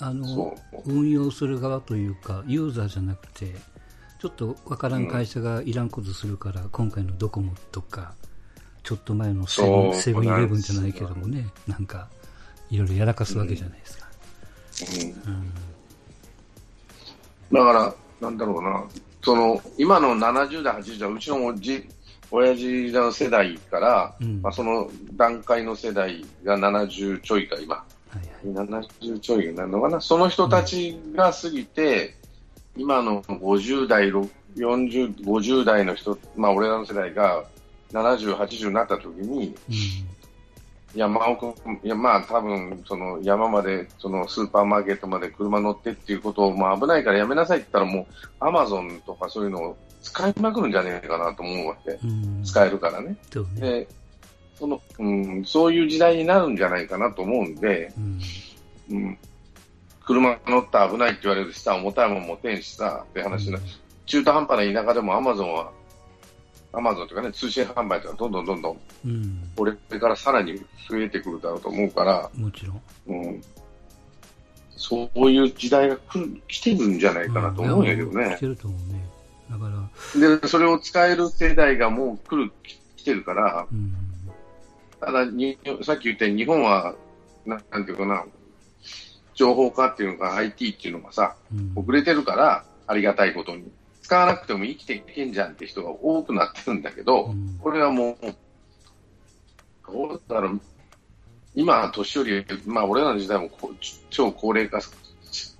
[0.00, 3.54] あのそ、運用する側というか、ユーザーじゃなくて、
[4.18, 8.14] ちょっとわからん会社がいらんことするから、今回のドコモとか、
[8.82, 12.08] ちょっと前のセブンそうセブンイレブンじゃないけどもね、なんか、
[12.70, 14.06] いろいろやらかすわけじゃないですか。
[15.26, 15.52] うんうん。
[17.52, 18.84] だから、なんだろうな、
[19.22, 21.86] その今の70代、80代、うちのおじ
[22.30, 27.84] 親父の世代から、うんまあ、その段階の世代が70ちょいか、今。
[28.44, 32.16] 70ちょいになるのかな、その人たちが過ぎて、
[32.76, 37.44] 今の50代、ろ40、50代の人、まあ、俺らの世代が
[37.92, 39.54] 70、80になった時に、
[40.94, 51.92] 山奥、いや、まあ、多分、その、山まで、その、スーパーマーケットまで車乗ってっていうことを、まあ、危ないからやめなさいって言ったら、もう、アマゾンとかそういうのを使いまくるんじゃねえかなと思うわけ。
[51.92, 52.10] うん。
[52.38, 52.44] うん。
[52.44, 53.16] 使えるからね。
[53.54, 53.60] ね。
[53.60, 53.88] で、
[54.60, 58.20] その、うん、そういう時代になるんじゃないかなと思うんで、うん。
[58.90, 59.18] うん、
[60.04, 63.58] 車乗ったら危ないって言われるしさ、重たいもん持てんしさ、って話な、
[64.04, 65.72] 中途半端な田舎でもアマゾンは、
[66.72, 69.50] アマゾンとかね、通信販売とかどんどんどんどん、うん。
[69.56, 72.82] これからさらに増えてくるだろうと思うから、もちろん。
[73.06, 73.42] うん、
[74.76, 78.40] そういう時代が来る来てるんじゃないかなと思うんやけどね来。
[78.40, 79.08] てると思うね。
[79.50, 82.52] だから、で、それを使える世代がもう来る、
[82.96, 84.09] 来てるから、うん。
[85.00, 86.94] ただに、さっき言ったように日本は、
[87.46, 88.24] ななんていうかな、
[89.34, 91.72] 情報化っていうのが IT っていうのがさ、うん。
[91.74, 93.70] 遅れてるから、ありがたいことに。
[94.02, 98.34] 使わなくても生きていけんじゃんって人が多くなってるんだけど、うんこれはもう、
[99.86, 100.60] どうだろう、
[101.54, 103.50] 今は年寄り、まあ俺らの時代も
[104.10, 104.80] 超高齢化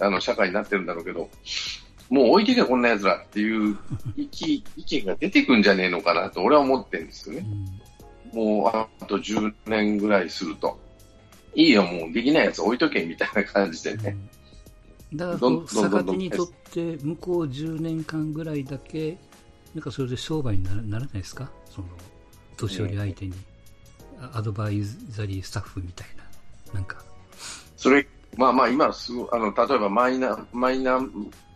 [0.00, 1.29] あの社会になってるんだろうけど、
[2.09, 3.79] もう置いてけこんな奴らっていう
[4.16, 7.46] 意見意見が出てくんじゃねえのかなと俺は思ってるんですよね。
[8.33, 10.79] もうあと10年ぐらいすると。
[11.55, 14.11] いいよ、もうできないやつ置いとけみたいな感じでね。
[14.11, 14.31] うん
[15.12, 19.19] だからどんこう、どんどんどん逆手にとって、向こう10年間ぐらいだけ、
[19.75, 21.51] なんかそれで商売にならならないですか？
[21.69, 21.88] その、
[22.57, 23.35] 年寄り相手に。
[24.21, 26.75] あアドバイザリースタッフみたいな。
[26.75, 27.03] なんか。
[27.77, 31.01] それ、まあまあ今すごい、あの、例えばマイナ、マイナ、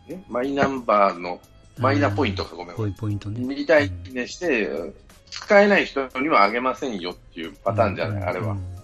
[0.08, 0.20] え？
[0.28, 1.40] マイナンバーの、
[1.78, 2.76] マイナポイントかごめん。
[2.76, 3.38] ポイポイントね。
[3.38, 4.92] みたいにして、
[5.34, 8.54] 使えない人にはあげませんよっていうパターンじゃない、うんあれはう。
[8.54, 8.74] ん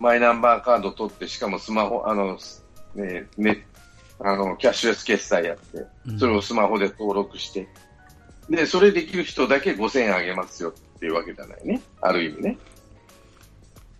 [0.00, 2.38] マイナンバーカード取って、しかもスマホ、あの、
[2.94, 3.66] ね、ね、
[4.18, 7.68] あの、キャッシュレス決済やって、うんそれをスマホで登録して、
[8.48, 11.82] で、それできる人だけ5000円あげますよっていうわけじゃないね。
[12.00, 12.58] ある意味ね。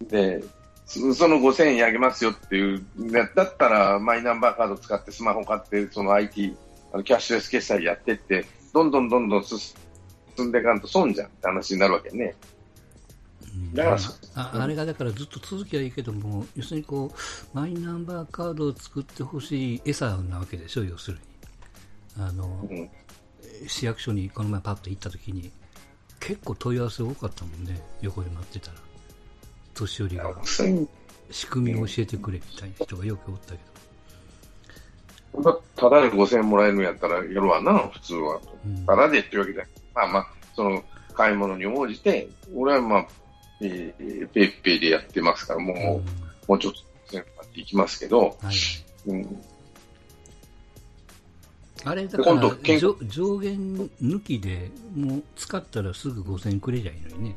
[0.09, 0.43] で、
[0.87, 2.83] そその5000円あげますよっていう、
[3.13, 6.57] だだったらマイナンバーカード使ってスマホ買って、その IT、
[6.95, 9.59] あのキャッシュレス決済やってって、どんどんどんどん進
[10.45, 12.35] んでいかんと損じゃんって話になるわけね。
[13.55, 13.99] うんだから
[14.35, 21.19] ああれがだからずっと続きはいいけども、要するにこう、マイナンバーカードを作ってほしい餌なわけでしょ、要する
[22.17, 22.25] に。
[22.25, 22.91] あの、うん。
[23.67, 25.51] 市役所にこの前パッと行った時に、
[26.21, 28.79] 結構問い合わせ多かったもんね、横で待ってたら。
[29.75, 30.89] 年寄りが5000
[31.31, 33.59] 仕組みを教えてくれみたいな人がよくおったけ
[35.77, 38.41] ただで5000円もらえるんやったらやるわな、普通は。
[38.41, 38.59] ど。
[38.67, 39.71] うんただでっていうわけじゃない。
[39.95, 40.83] まあまあ、その、
[41.15, 43.07] 買い物に応じて、俺はまあ、
[43.63, 45.85] えー、ペイペイでやってますから、もう、うん、
[46.49, 48.55] もうちょっと強くなっていきますけど、はい。
[49.07, 49.43] うん、
[51.85, 57.37] あれ、だから上上限抜きで、もう使ったらすぐ5000円くれりゃいいのにね。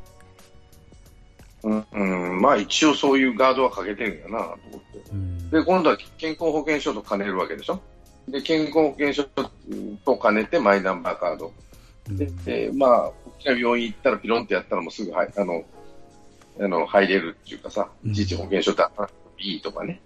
[1.63, 2.03] うん、う
[2.37, 7.81] ん、まあ一応そういうガードはかけてるんやなと思って、うん、で今度は健康保険証と兼ねるわけでしょ、
[8.27, 9.23] で健康保険証
[10.05, 11.53] と兼ねてマイナンバーカード、
[12.09, 15.63] で、でまあ、大きな病院行ったらピロンってやったらもうすぐはあの
[16.59, 18.83] あの入れるっていうかさ、いちいち保険証って
[19.39, 20.01] いいとかね、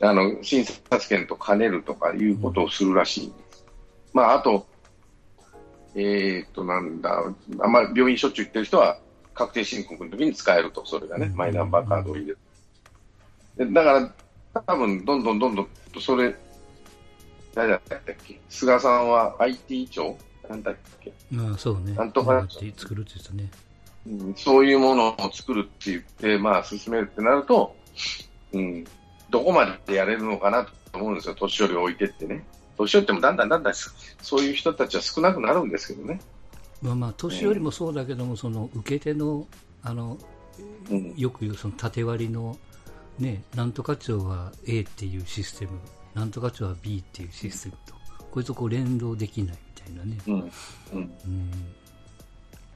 [0.00, 3.64] あの診察券と兼ねるとかいうことをするらしいんです。
[4.12, 4.66] まあ、あと、
[5.96, 7.24] えっ、と、なんだ、
[7.60, 8.98] あんま病院しょっちゅう行ってる人は、
[9.32, 12.38] 確定申告の時に使えると、それがね、マイナンバーカードを入れる。
[13.56, 14.14] でだか
[14.54, 15.68] ら、多分どんどんどんどん、
[16.00, 16.34] それ、
[17.54, 18.40] 誰だったっけ？
[18.48, 21.12] 菅さんは IT 庁なんだっけ？
[21.36, 21.92] ああ、そうね。
[21.92, 22.46] なんとか。
[22.76, 23.50] 作るって言ってたね。
[24.06, 27.74] うん、そういうものを作るって言って、まあ、進めるってなると、
[28.52, 28.84] うん、
[29.30, 32.44] どこまでやれるのかなと思うんですよ、年寄りを置いてってね。
[32.76, 36.20] 年寄ってもだんだんだんだんそういう人たちは少なくなるんですけどね。
[36.82, 39.46] まあまあ年寄りもそうだけども、その受け手の
[39.82, 40.18] あの、
[40.90, 42.58] うん、よく言うその縦割りの
[43.18, 45.72] ね、なんとか庁は A っていうシステム、
[46.14, 47.94] なんとか庁は B っていうシステムと、
[48.30, 50.18] こいつこう連動できないみたいなね。
[50.26, 51.50] うんうん、うん、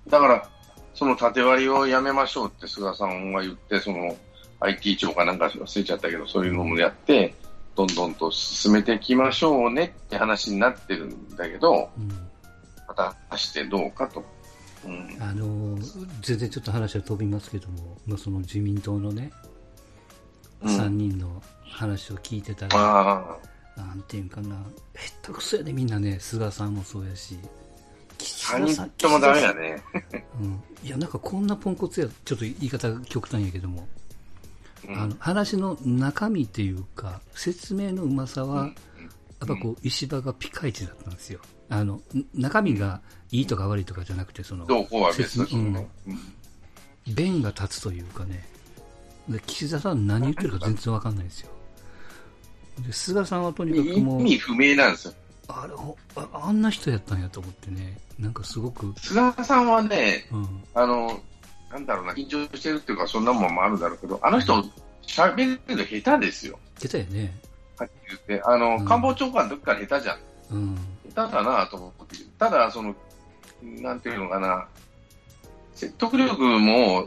[0.08, 0.48] だから、
[0.94, 4.16] その縦割りをやめましょうって菅さんが言って、その
[4.60, 7.34] IT 庁かなんか忘れちゃったけど、そういうのもやって、
[7.76, 12.08] どんどんと進めていきましょうねって話になってるんだけど、うん、
[12.88, 14.24] 果たしてどうかと。
[14.84, 15.76] うん、あの
[16.22, 19.32] 全然ちょっと話は飛びますけども、まあ、その自民党のね、
[20.62, 23.38] うん、3人の話を聞いてたら、
[23.82, 24.62] なんていうかな、へっ
[25.22, 27.38] たくそやね、みんなね、菅さんもそうやし、
[28.18, 29.82] 3人ともダメやね。
[30.40, 33.88] うん、いや、なんかこんなポンコツや、ちょっと言い方極端やけども、
[34.88, 41.40] あの話の中身っていうか説明のうまさは、やっぱこう石破がピカイチだったんですよ。
[41.68, 42.00] あの
[42.34, 44.66] 中身がいいとか悪いとかじゃなくてその
[45.12, 45.86] 説明、
[47.06, 48.46] 弁が立つというかね。
[49.28, 51.50] で岸田さん何言ってるか全然わかんないですよ。
[52.86, 55.14] で菅さんはとにかくもう意味不明なんですよ。
[55.48, 55.72] あれ
[56.16, 58.92] ああんな人やったんやと思ってね、なんかすごく。
[58.98, 61.20] 菅さんはね、うん、あの
[61.70, 64.64] なんだろうな、緊張してるっていうか、そんなもんもあるだろうけど、あの人、
[65.06, 66.58] 喋るの下手ですよ。
[66.78, 67.34] 下手やね。
[67.78, 68.42] はっきり言って。
[68.44, 70.18] あの、うん、官房長官の時から下手じゃん。
[70.50, 70.78] うん、
[71.14, 72.16] 下手だなと思って。
[72.38, 72.94] ただ、その、
[73.62, 74.66] なんていうのかな、
[75.74, 77.06] 説得力も、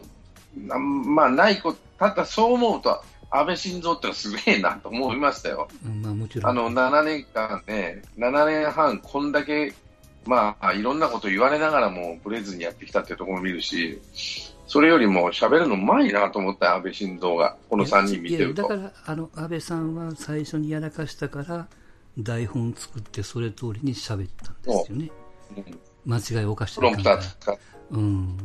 [0.66, 5.70] まあ、ないこただそう思うと、安倍晋三ってすげえなと思いましたよ。
[5.86, 6.52] うん、まあ、もちろん。
[6.52, 9.74] あの、7年間ね、7年半、こんだけ、
[10.26, 14.02] まあ、いろんなこと言われながらも、ブレずにやってきたっていうところも見るし、
[14.68, 18.64] それよりも喋るのうまいなと思った安倍晋三が、この3人見てると。
[18.64, 21.68] だから、あの、安倍さんは最初にやらかしたから、
[22.20, 25.10] 台本作ってそれ通りに喋ったんですよね。
[25.56, 27.20] うん、間違いを犯してるから。
[27.92, 28.38] うん。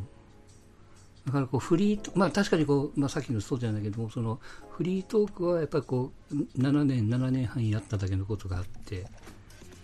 [1.27, 4.39] だからこうフリート、まあ確かにこう、まあさっきのそうじゃないけども、その
[4.71, 9.05] フリートークはやっぱりこう、7年、7年半やっただけのことがあって、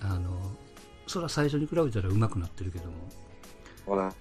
[0.00, 0.30] あの、
[1.08, 2.92] それは最初に比べたら上手くなってるけども。
[3.86, 4.12] ほら、なっ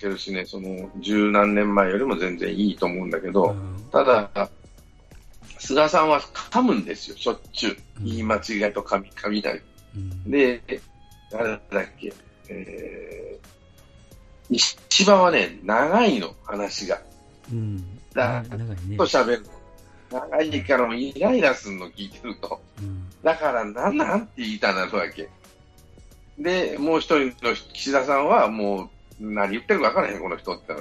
[0.00, 4.50] てるしね、その十何年前よりも全然いいと思うんだけど、うん、ただ、
[5.58, 7.76] 菅さんは噛むんですよ、しょっちゅう。
[8.02, 9.62] 言い間違いと噛み、噛みない。
[9.96, 10.62] うん、で、
[11.30, 11.60] 誰だっ
[11.98, 12.12] け、
[12.48, 17.00] えー、石破はね、長いの、話が。
[17.52, 17.98] うん。
[18.12, 19.46] だから、ね、と喋る
[20.10, 22.60] 長いからもイライラするの聞いてると。
[22.80, 25.28] うん、だから、なんなんって言いたなるわけ。
[26.38, 28.88] で、もう一人の岸田さんはもう
[29.20, 30.74] 何言ってるか分からへん、この人って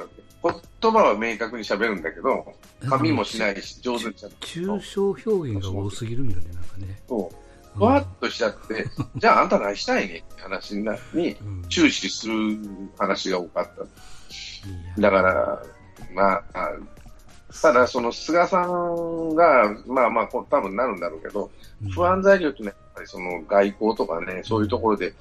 [0.82, 2.54] 言葉は明確に喋るんだけど、
[2.88, 4.36] 髪もしないし、上手に喋る。
[4.42, 7.00] 抽象表現が多すぎるんよね、なんかね。
[7.08, 7.45] そう。
[7.76, 8.86] ふわっとしちゃって、
[9.18, 11.38] じゃああんた何したいねって話に
[11.70, 12.58] 注視する
[12.98, 13.70] 話が多かっ
[14.96, 15.02] た。
[15.02, 15.64] だから、
[16.14, 16.72] まあ、
[17.62, 21.52] ただその菅さんが、まあまあ、多分なるんだろうけど、
[21.94, 25.14] 不安材料っていうのはやっぱりその外交とかね、そういうところで、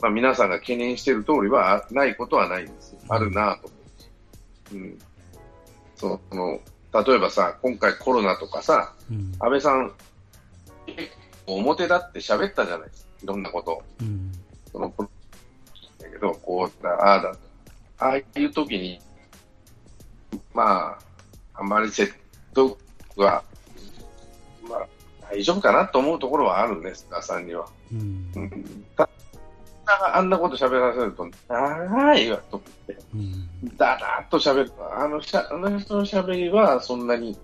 [0.00, 2.96] まあ、皆さんが懸念している通りはないことはないんです。
[3.08, 3.76] あるなと思
[4.72, 4.74] う。
[4.74, 4.98] うん。
[5.96, 6.60] その、
[6.92, 9.92] 例えばさ、今回コロナとかさ、うん、安倍さん、
[11.56, 13.10] 表立って喋ったじゃないですか。
[13.22, 13.82] いろんなことを。
[14.00, 14.32] うん、
[14.70, 14.92] その、
[15.98, 17.36] だけど、こうだ、ああだ、
[17.98, 19.00] ああいう時に、
[20.54, 20.96] ま
[21.54, 22.14] あ、あんまり説
[22.54, 22.76] 得
[23.16, 23.42] は、
[24.68, 24.86] まあ、
[25.30, 27.66] 大丈夫かなと思うところはあるんです、菅さんには。
[27.92, 28.30] うん、
[29.88, 32.98] な、あんなこと喋らせると、長いわ、と思って。
[33.14, 33.76] うん。
[33.76, 34.72] だらっと喋る。
[34.96, 37.36] あのしゃ、あの人の喋りは、そんなに、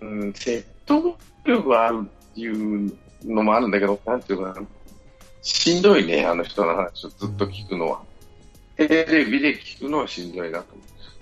[0.00, 1.14] うん、説得
[1.44, 2.96] 力があるっていう
[3.26, 4.66] のもあるんだけど、なんていうかな、
[5.42, 8.02] しんどいね、あの人の話をずっと聞くのは。
[8.76, 10.66] テレビで聞くのはしんどいなと。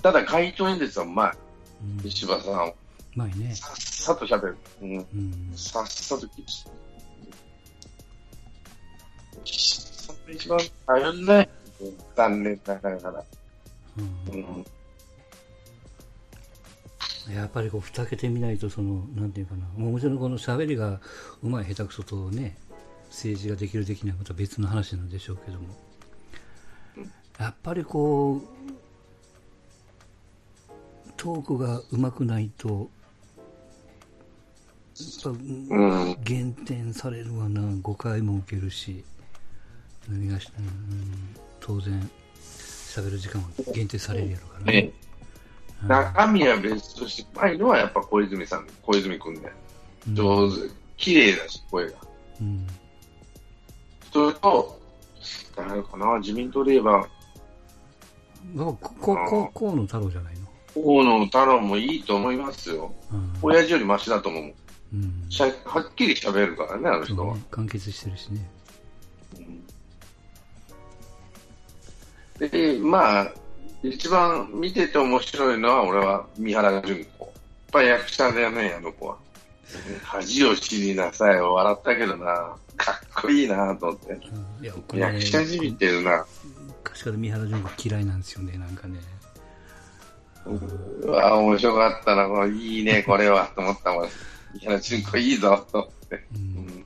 [0.03, 2.09] ただ、街頭演説はうまうんい。
[2.09, 2.73] 石破さん、
[3.15, 3.55] まあね。
[3.55, 4.57] さっさと喋る。
[4.83, 5.53] うん、うん。
[5.57, 6.45] さっさと聞く。
[9.45, 11.49] 石破さんが一番頼んない。
[12.17, 13.25] 残念ながら。
[13.99, 14.67] うんうん
[17.33, 21.01] やっぱりこう、蓋開けてみないと、その、なんていうかな、もうもちろんこの喋りが
[21.43, 22.57] うまい下手くそとね、
[23.09, 25.69] 政治ができるできないまた別の話なんでしょうけども、
[27.39, 28.43] やっぱりこう、
[31.17, 32.91] トークがうまくないと、
[35.25, 39.05] やっぱ、減点されるわな、誤解も受けるし、
[40.09, 44.93] 何がし、うん、当然、喋る時間は限定されるやろからね。
[45.85, 49.53] ね、中身は別として、うまいのはやっぱ小泉さん、小泉君ね。
[50.09, 50.71] うん上手。
[50.97, 51.95] 綺麗だし、声が。
[52.41, 52.67] うん
[54.13, 54.81] それと、
[55.57, 57.11] 誰かな、自民党で言えば、だか
[58.55, 62.95] らこここ河野太郎じゃないの、河野太郎もいいと思いますよ。
[63.13, 64.55] うん親父よりマシだと思う。
[64.93, 67.43] うんしゃはっきり喋るからね、あの人はね。
[67.51, 68.49] 完結してるしね。
[69.37, 69.65] うん
[72.39, 73.33] で、まあ、
[73.85, 77.25] 一番見てて面白いのは、俺は三原純子。
[77.25, 77.31] やっ
[77.71, 79.17] ぱ役者だよね、あの子は。
[80.03, 81.41] 恥を知りなさい。
[81.41, 84.13] 笑ったけどな、かっこいいなと思って。
[84.13, 86.25] うんいや僕ね役者じみてるな。
[86.83, 88.99] 昔から三原純子嫌いなんですよね、なんかね。
[90.47, 94.09] うわ、面白かったな、いいね、これは、と思ったもん。
[94.55, 96.17] 三原純子いいぞ、と思って。
[96.17, 96.85] う、うん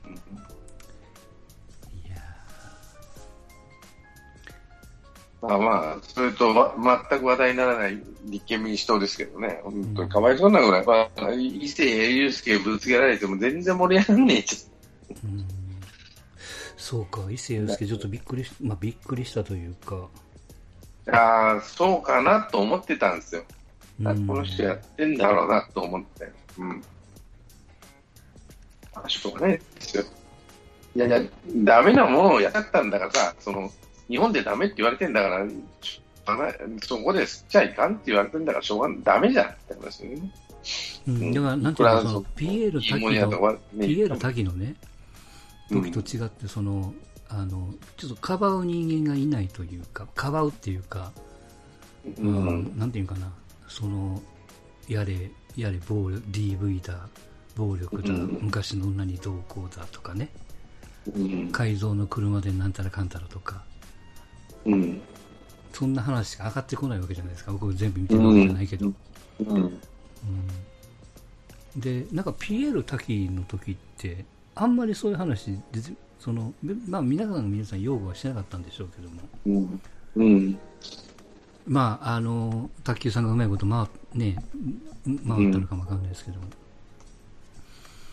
[5.41, 14.69] まあまあ、それと、ま、全く話題にならない立憲民主党ですけどね、本当にかわいそうなぐらい、まあ、伊勢祐介ぶつけられても全然盛り上がんねえちー
[15.25, 15.47] うん
[16.77, 20.09] そうか、伊勢祐介ちょっとびっくりし、まあ、びっくりしたというか、
[21.11, 23.45] ああ、そうかなと思ってたんですよ。
[24.03, 26.31] この人やってんだろうなと思って。
[26.59, 26.83] うん。
[28.95, 30.05] あ、しょうがないですよ。
[30.97, 31.23] いやいや、
[31.65, 33.71] ダメなものをやったんだからさ、その、
[34.09, 35.47] 日本でダメって言われてんだから、
[36.83, 38.99] そこで吸っちゃいかんって言われてんだから、しょうがない。
[39.03, 40.33] ダメじゃんって話ね。
[41.07, 44.75] うん、だから、なんていうか、そのこれはそう、ピエールいいもんや滝の、ね
[45.71, 46.95] 時と違って、その、
[47.29, 51.13] あの、ちょっとかばう人間がいないというか、かばうっていうか、
[52.19, 52.79] ううんん。
[52.79, 53.31] なんていうかな、
[53.69, 54.21] その、
[54.89, 57.09] やれ、やれ、暴力、DV だ、
[57.55, 60.31] 暴力だ、うん昔の女にどうこうだとかね、
[61.15, 61.53] うん。
[61.53, 63.63] 改造の車でなんたらかんたらとか、
[64.67, 65.01] うん。
[65.73, 67.53] そんな話しか上がってこないわけじゃないですか。
[67.53, 68.87] 僕全部見てるわけじゃないけど。
[68.87, 68.91] う
[69.43, 69.57] ん。
[69.57, 69.81] うん
[71.77, 75.81] で、なんかピエール滝の時って、あんまりそういう話で、
[76.19, 76.53] その、
[76.89, 79.81] まあ皆さんが皆さん擁護はしなかったんでしょうけども、うん。
[80.17, 80.59] うん。
[81.67, 84.43] まあ、あの、卓球さんがうまいこと回っ、ね、
[85.05, 86.47] 回ったのかもわかんないですけども。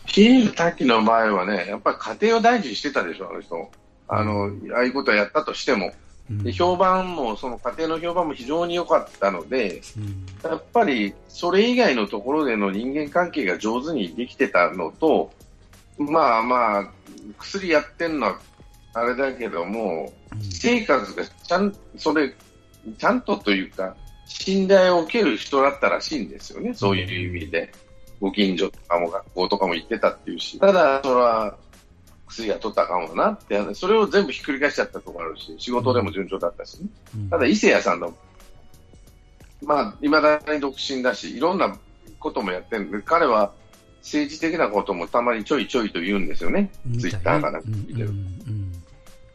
[0.06, 3.70] ピエール滝の前はね、やっぱり家庭を大事にしてたでしょ、あの人。
[4.08, 5.92] あの、ああいうことをやったとしても。
[6.30, 6.42] うん。
[6.42, 10.26] で評判も、その家庭の評判も非常に良かったので、うん。
[10.50, 15.30] やっぱりそれ以外のところでの人間関係が上手にできてたのと、
[15.98, 16.90] まあまあ、
[17.38, 18.38] 薬やってんのは
[18.94, 22.34] あれだけども、生活がちゃん、それ、
[22.98, 23.94] ちゃんとというか、
[24.26, 27.72] 信頼を受ける人だったらしいんですよね、そういう意味で。
[28.20, 30.58] ご近所とかも学校とかも行ってたっていうし。
[30.58, 31.54] ただ、それは、
[32.28, 36.88] 薬が取ったらあかんわなって、それを全部ひっくり返しちゃったところあるし、仕事でも順調だったしね。
[37.14, 38.14] うんただ、伊勢谷さんの、
[39.62, 41.76] まあ、未だに独身だし、いろんな
[42.18, 43.52] こともやってるんで、彼は
[44.00, 46.70] 政治的なこともたまにちょいちょいと言うんですよね。
[47.00, 48.08] ツイッターかなんかうん見てる。
[48.08, 48.72] うん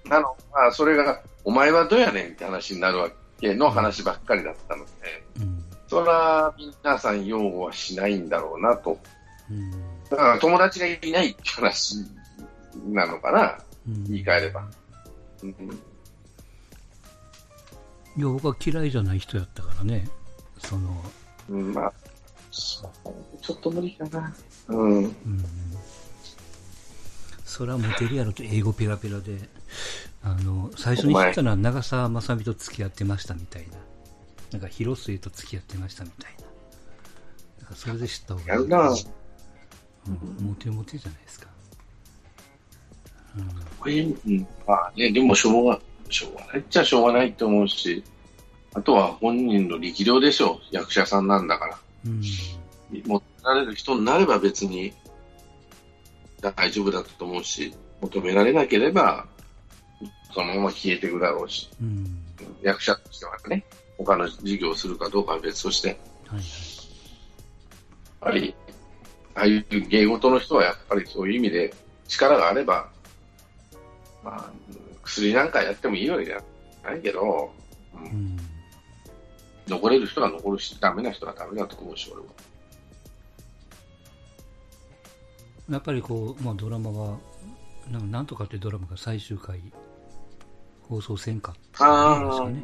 [0.08, 4.92] なの、まあ、それが、お前はどうやねんって話になるわけの話ばっかりだったので、
[5.40, 8.98] うんそれは皆さん擁護はしないんだろうなと。
[9.50, 9.72] うん
[10.10, 11.96] だから友達がいないって話
[12.88, 13.58] なのかな、
[13.88, 14.70] うん言い換えれば。
[15.44, 15.82] うん
[18.18, 20.10] いや、僕は嫌いじゃない人やったからね。
[20.60, 21.02] その、
[21.50, 21.94] うん、まあ、
[22.52, 24.34] ちょっと無理かな。
[24.68, 25.04] うん。
[25.04, 25.14] うん。
[27.46, 29.38] それはモテるやろと英語ペラペラで、
[30.24, 33.78] あの、最初に知ったのは長澤まさみと付き合ってましたみたいな。
[34.52, 36.46] なんか広末と付き合ってましたみたいな。
[37.64, 38.50] なんかそれで知った方がいい。
[38.50, 38.96] やるな
[40.08, 40.12] う
[40.44, 41.48] ん、モテモテじゃないですか。
[43.80, 45.80] これうん、まあね、でもしょうが、
[46.10, 48.04] しょうがないっちゃしょうがないって思うし、
[48.74, 50.76] あとは本人の力量でしょう。
[50.76, 51.78] 役者さんなんだから。
[52.06, 52.22] うん。
[53.06, 54.94] 求められる人になれば別に
[56.42, 59.26] 大丈夫だと思うし、求められなければ、
[60.34, 62.18] そのまま消えていくだろうし、うん。
[62.62, 63.64] 役者としてはね、
[63.98, 66.46] 他の事業をするかどうかは別として、やっはいはい。
[68.22, 68.56] ぱり、
[69.36, 71.74] ああいう芸事の人はやっぱりそういう意味で
[72.08, 72.90] 力があれば、
[74.24, 74.52] まあ、
[75.04, 76.42] 薬なんかやってもいいわけじゃ
[76.84, 77.52] ないけど、
[77.94, 78.38] うんうん。
[79.68, 82.28] 残れる人は残るし、ダメな人はダメだと思うし、俺は。
[85.70, 87.18] やっぱりこう、まあ、ドラマが、
[87.90, 89.62] なんなんとかってドラマが最終回
[90.84, 92.64] 放送せんかったんですかね。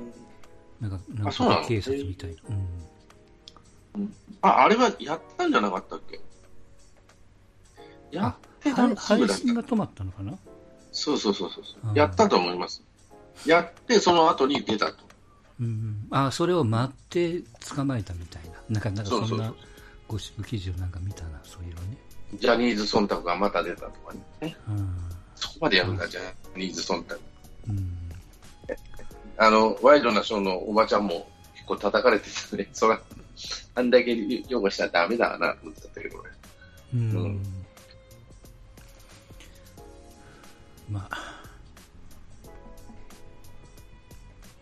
[0.82, 2.56] なんか、なんか警察みたいな。
[3.96, 4.14] うん。
[4.42, 6.20] あ、あれはやったんじゃなかったっけ？
[8.12, 10.38] やって配信が止まったのかな？
[10.92, 12.84] そうそうそうそうやったと思います。
[13.46, 14.96] やって、その後に出たと。
[15.60, 16.08] うん。
[16.12, 17.42] あ、それを待って
[17.76, 18.52] 捕まえたみたいな。
[18.70, 19.54] なんか、なんかそんな
[20.08, 21.98] ゴシップ記事をなんか見たな、そういうのね。
[22.36, 24.56] ジャニーズ忖度がまた出たとかね。
[24.68, 24.98] うん。
[25.36, 26.22] そこまでやるんだ、ジャ
[26.56, 27.20] ニーズ忖度。
[27.70, 27.98] うん。
[29.38, 33.00] あの、ワイドなショーのおばちゃんも結構叩かれててね、そら、
[33.76, 34.16] あんだけ
[34.50, 36.30] 擁護したらダメだなと思ってたけどね。
[36.94, 37.12] うん。
[37.12, 37.67] うん
[40.90, 41.38] まあ。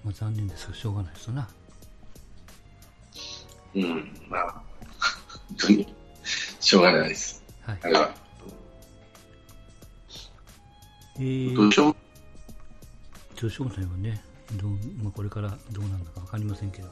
[0.04, 1.50] まあ残念ですが、しょうがないですよな。
[3.76, 4.62] うん、まあ、本
[5.58, 5.96] 当に、
[6.60, 7.44] しょうがないです。
[7.62, 7.88] はいあ。
[7.88, 8.26] れは。
[11.18, 11.96] えー、どうしよう
[13.36, 14.22] 女子大はね、
[14.54, 14.72] どう
[15.02, 16.90] まあ、これからどうなんだかわかりませんけど、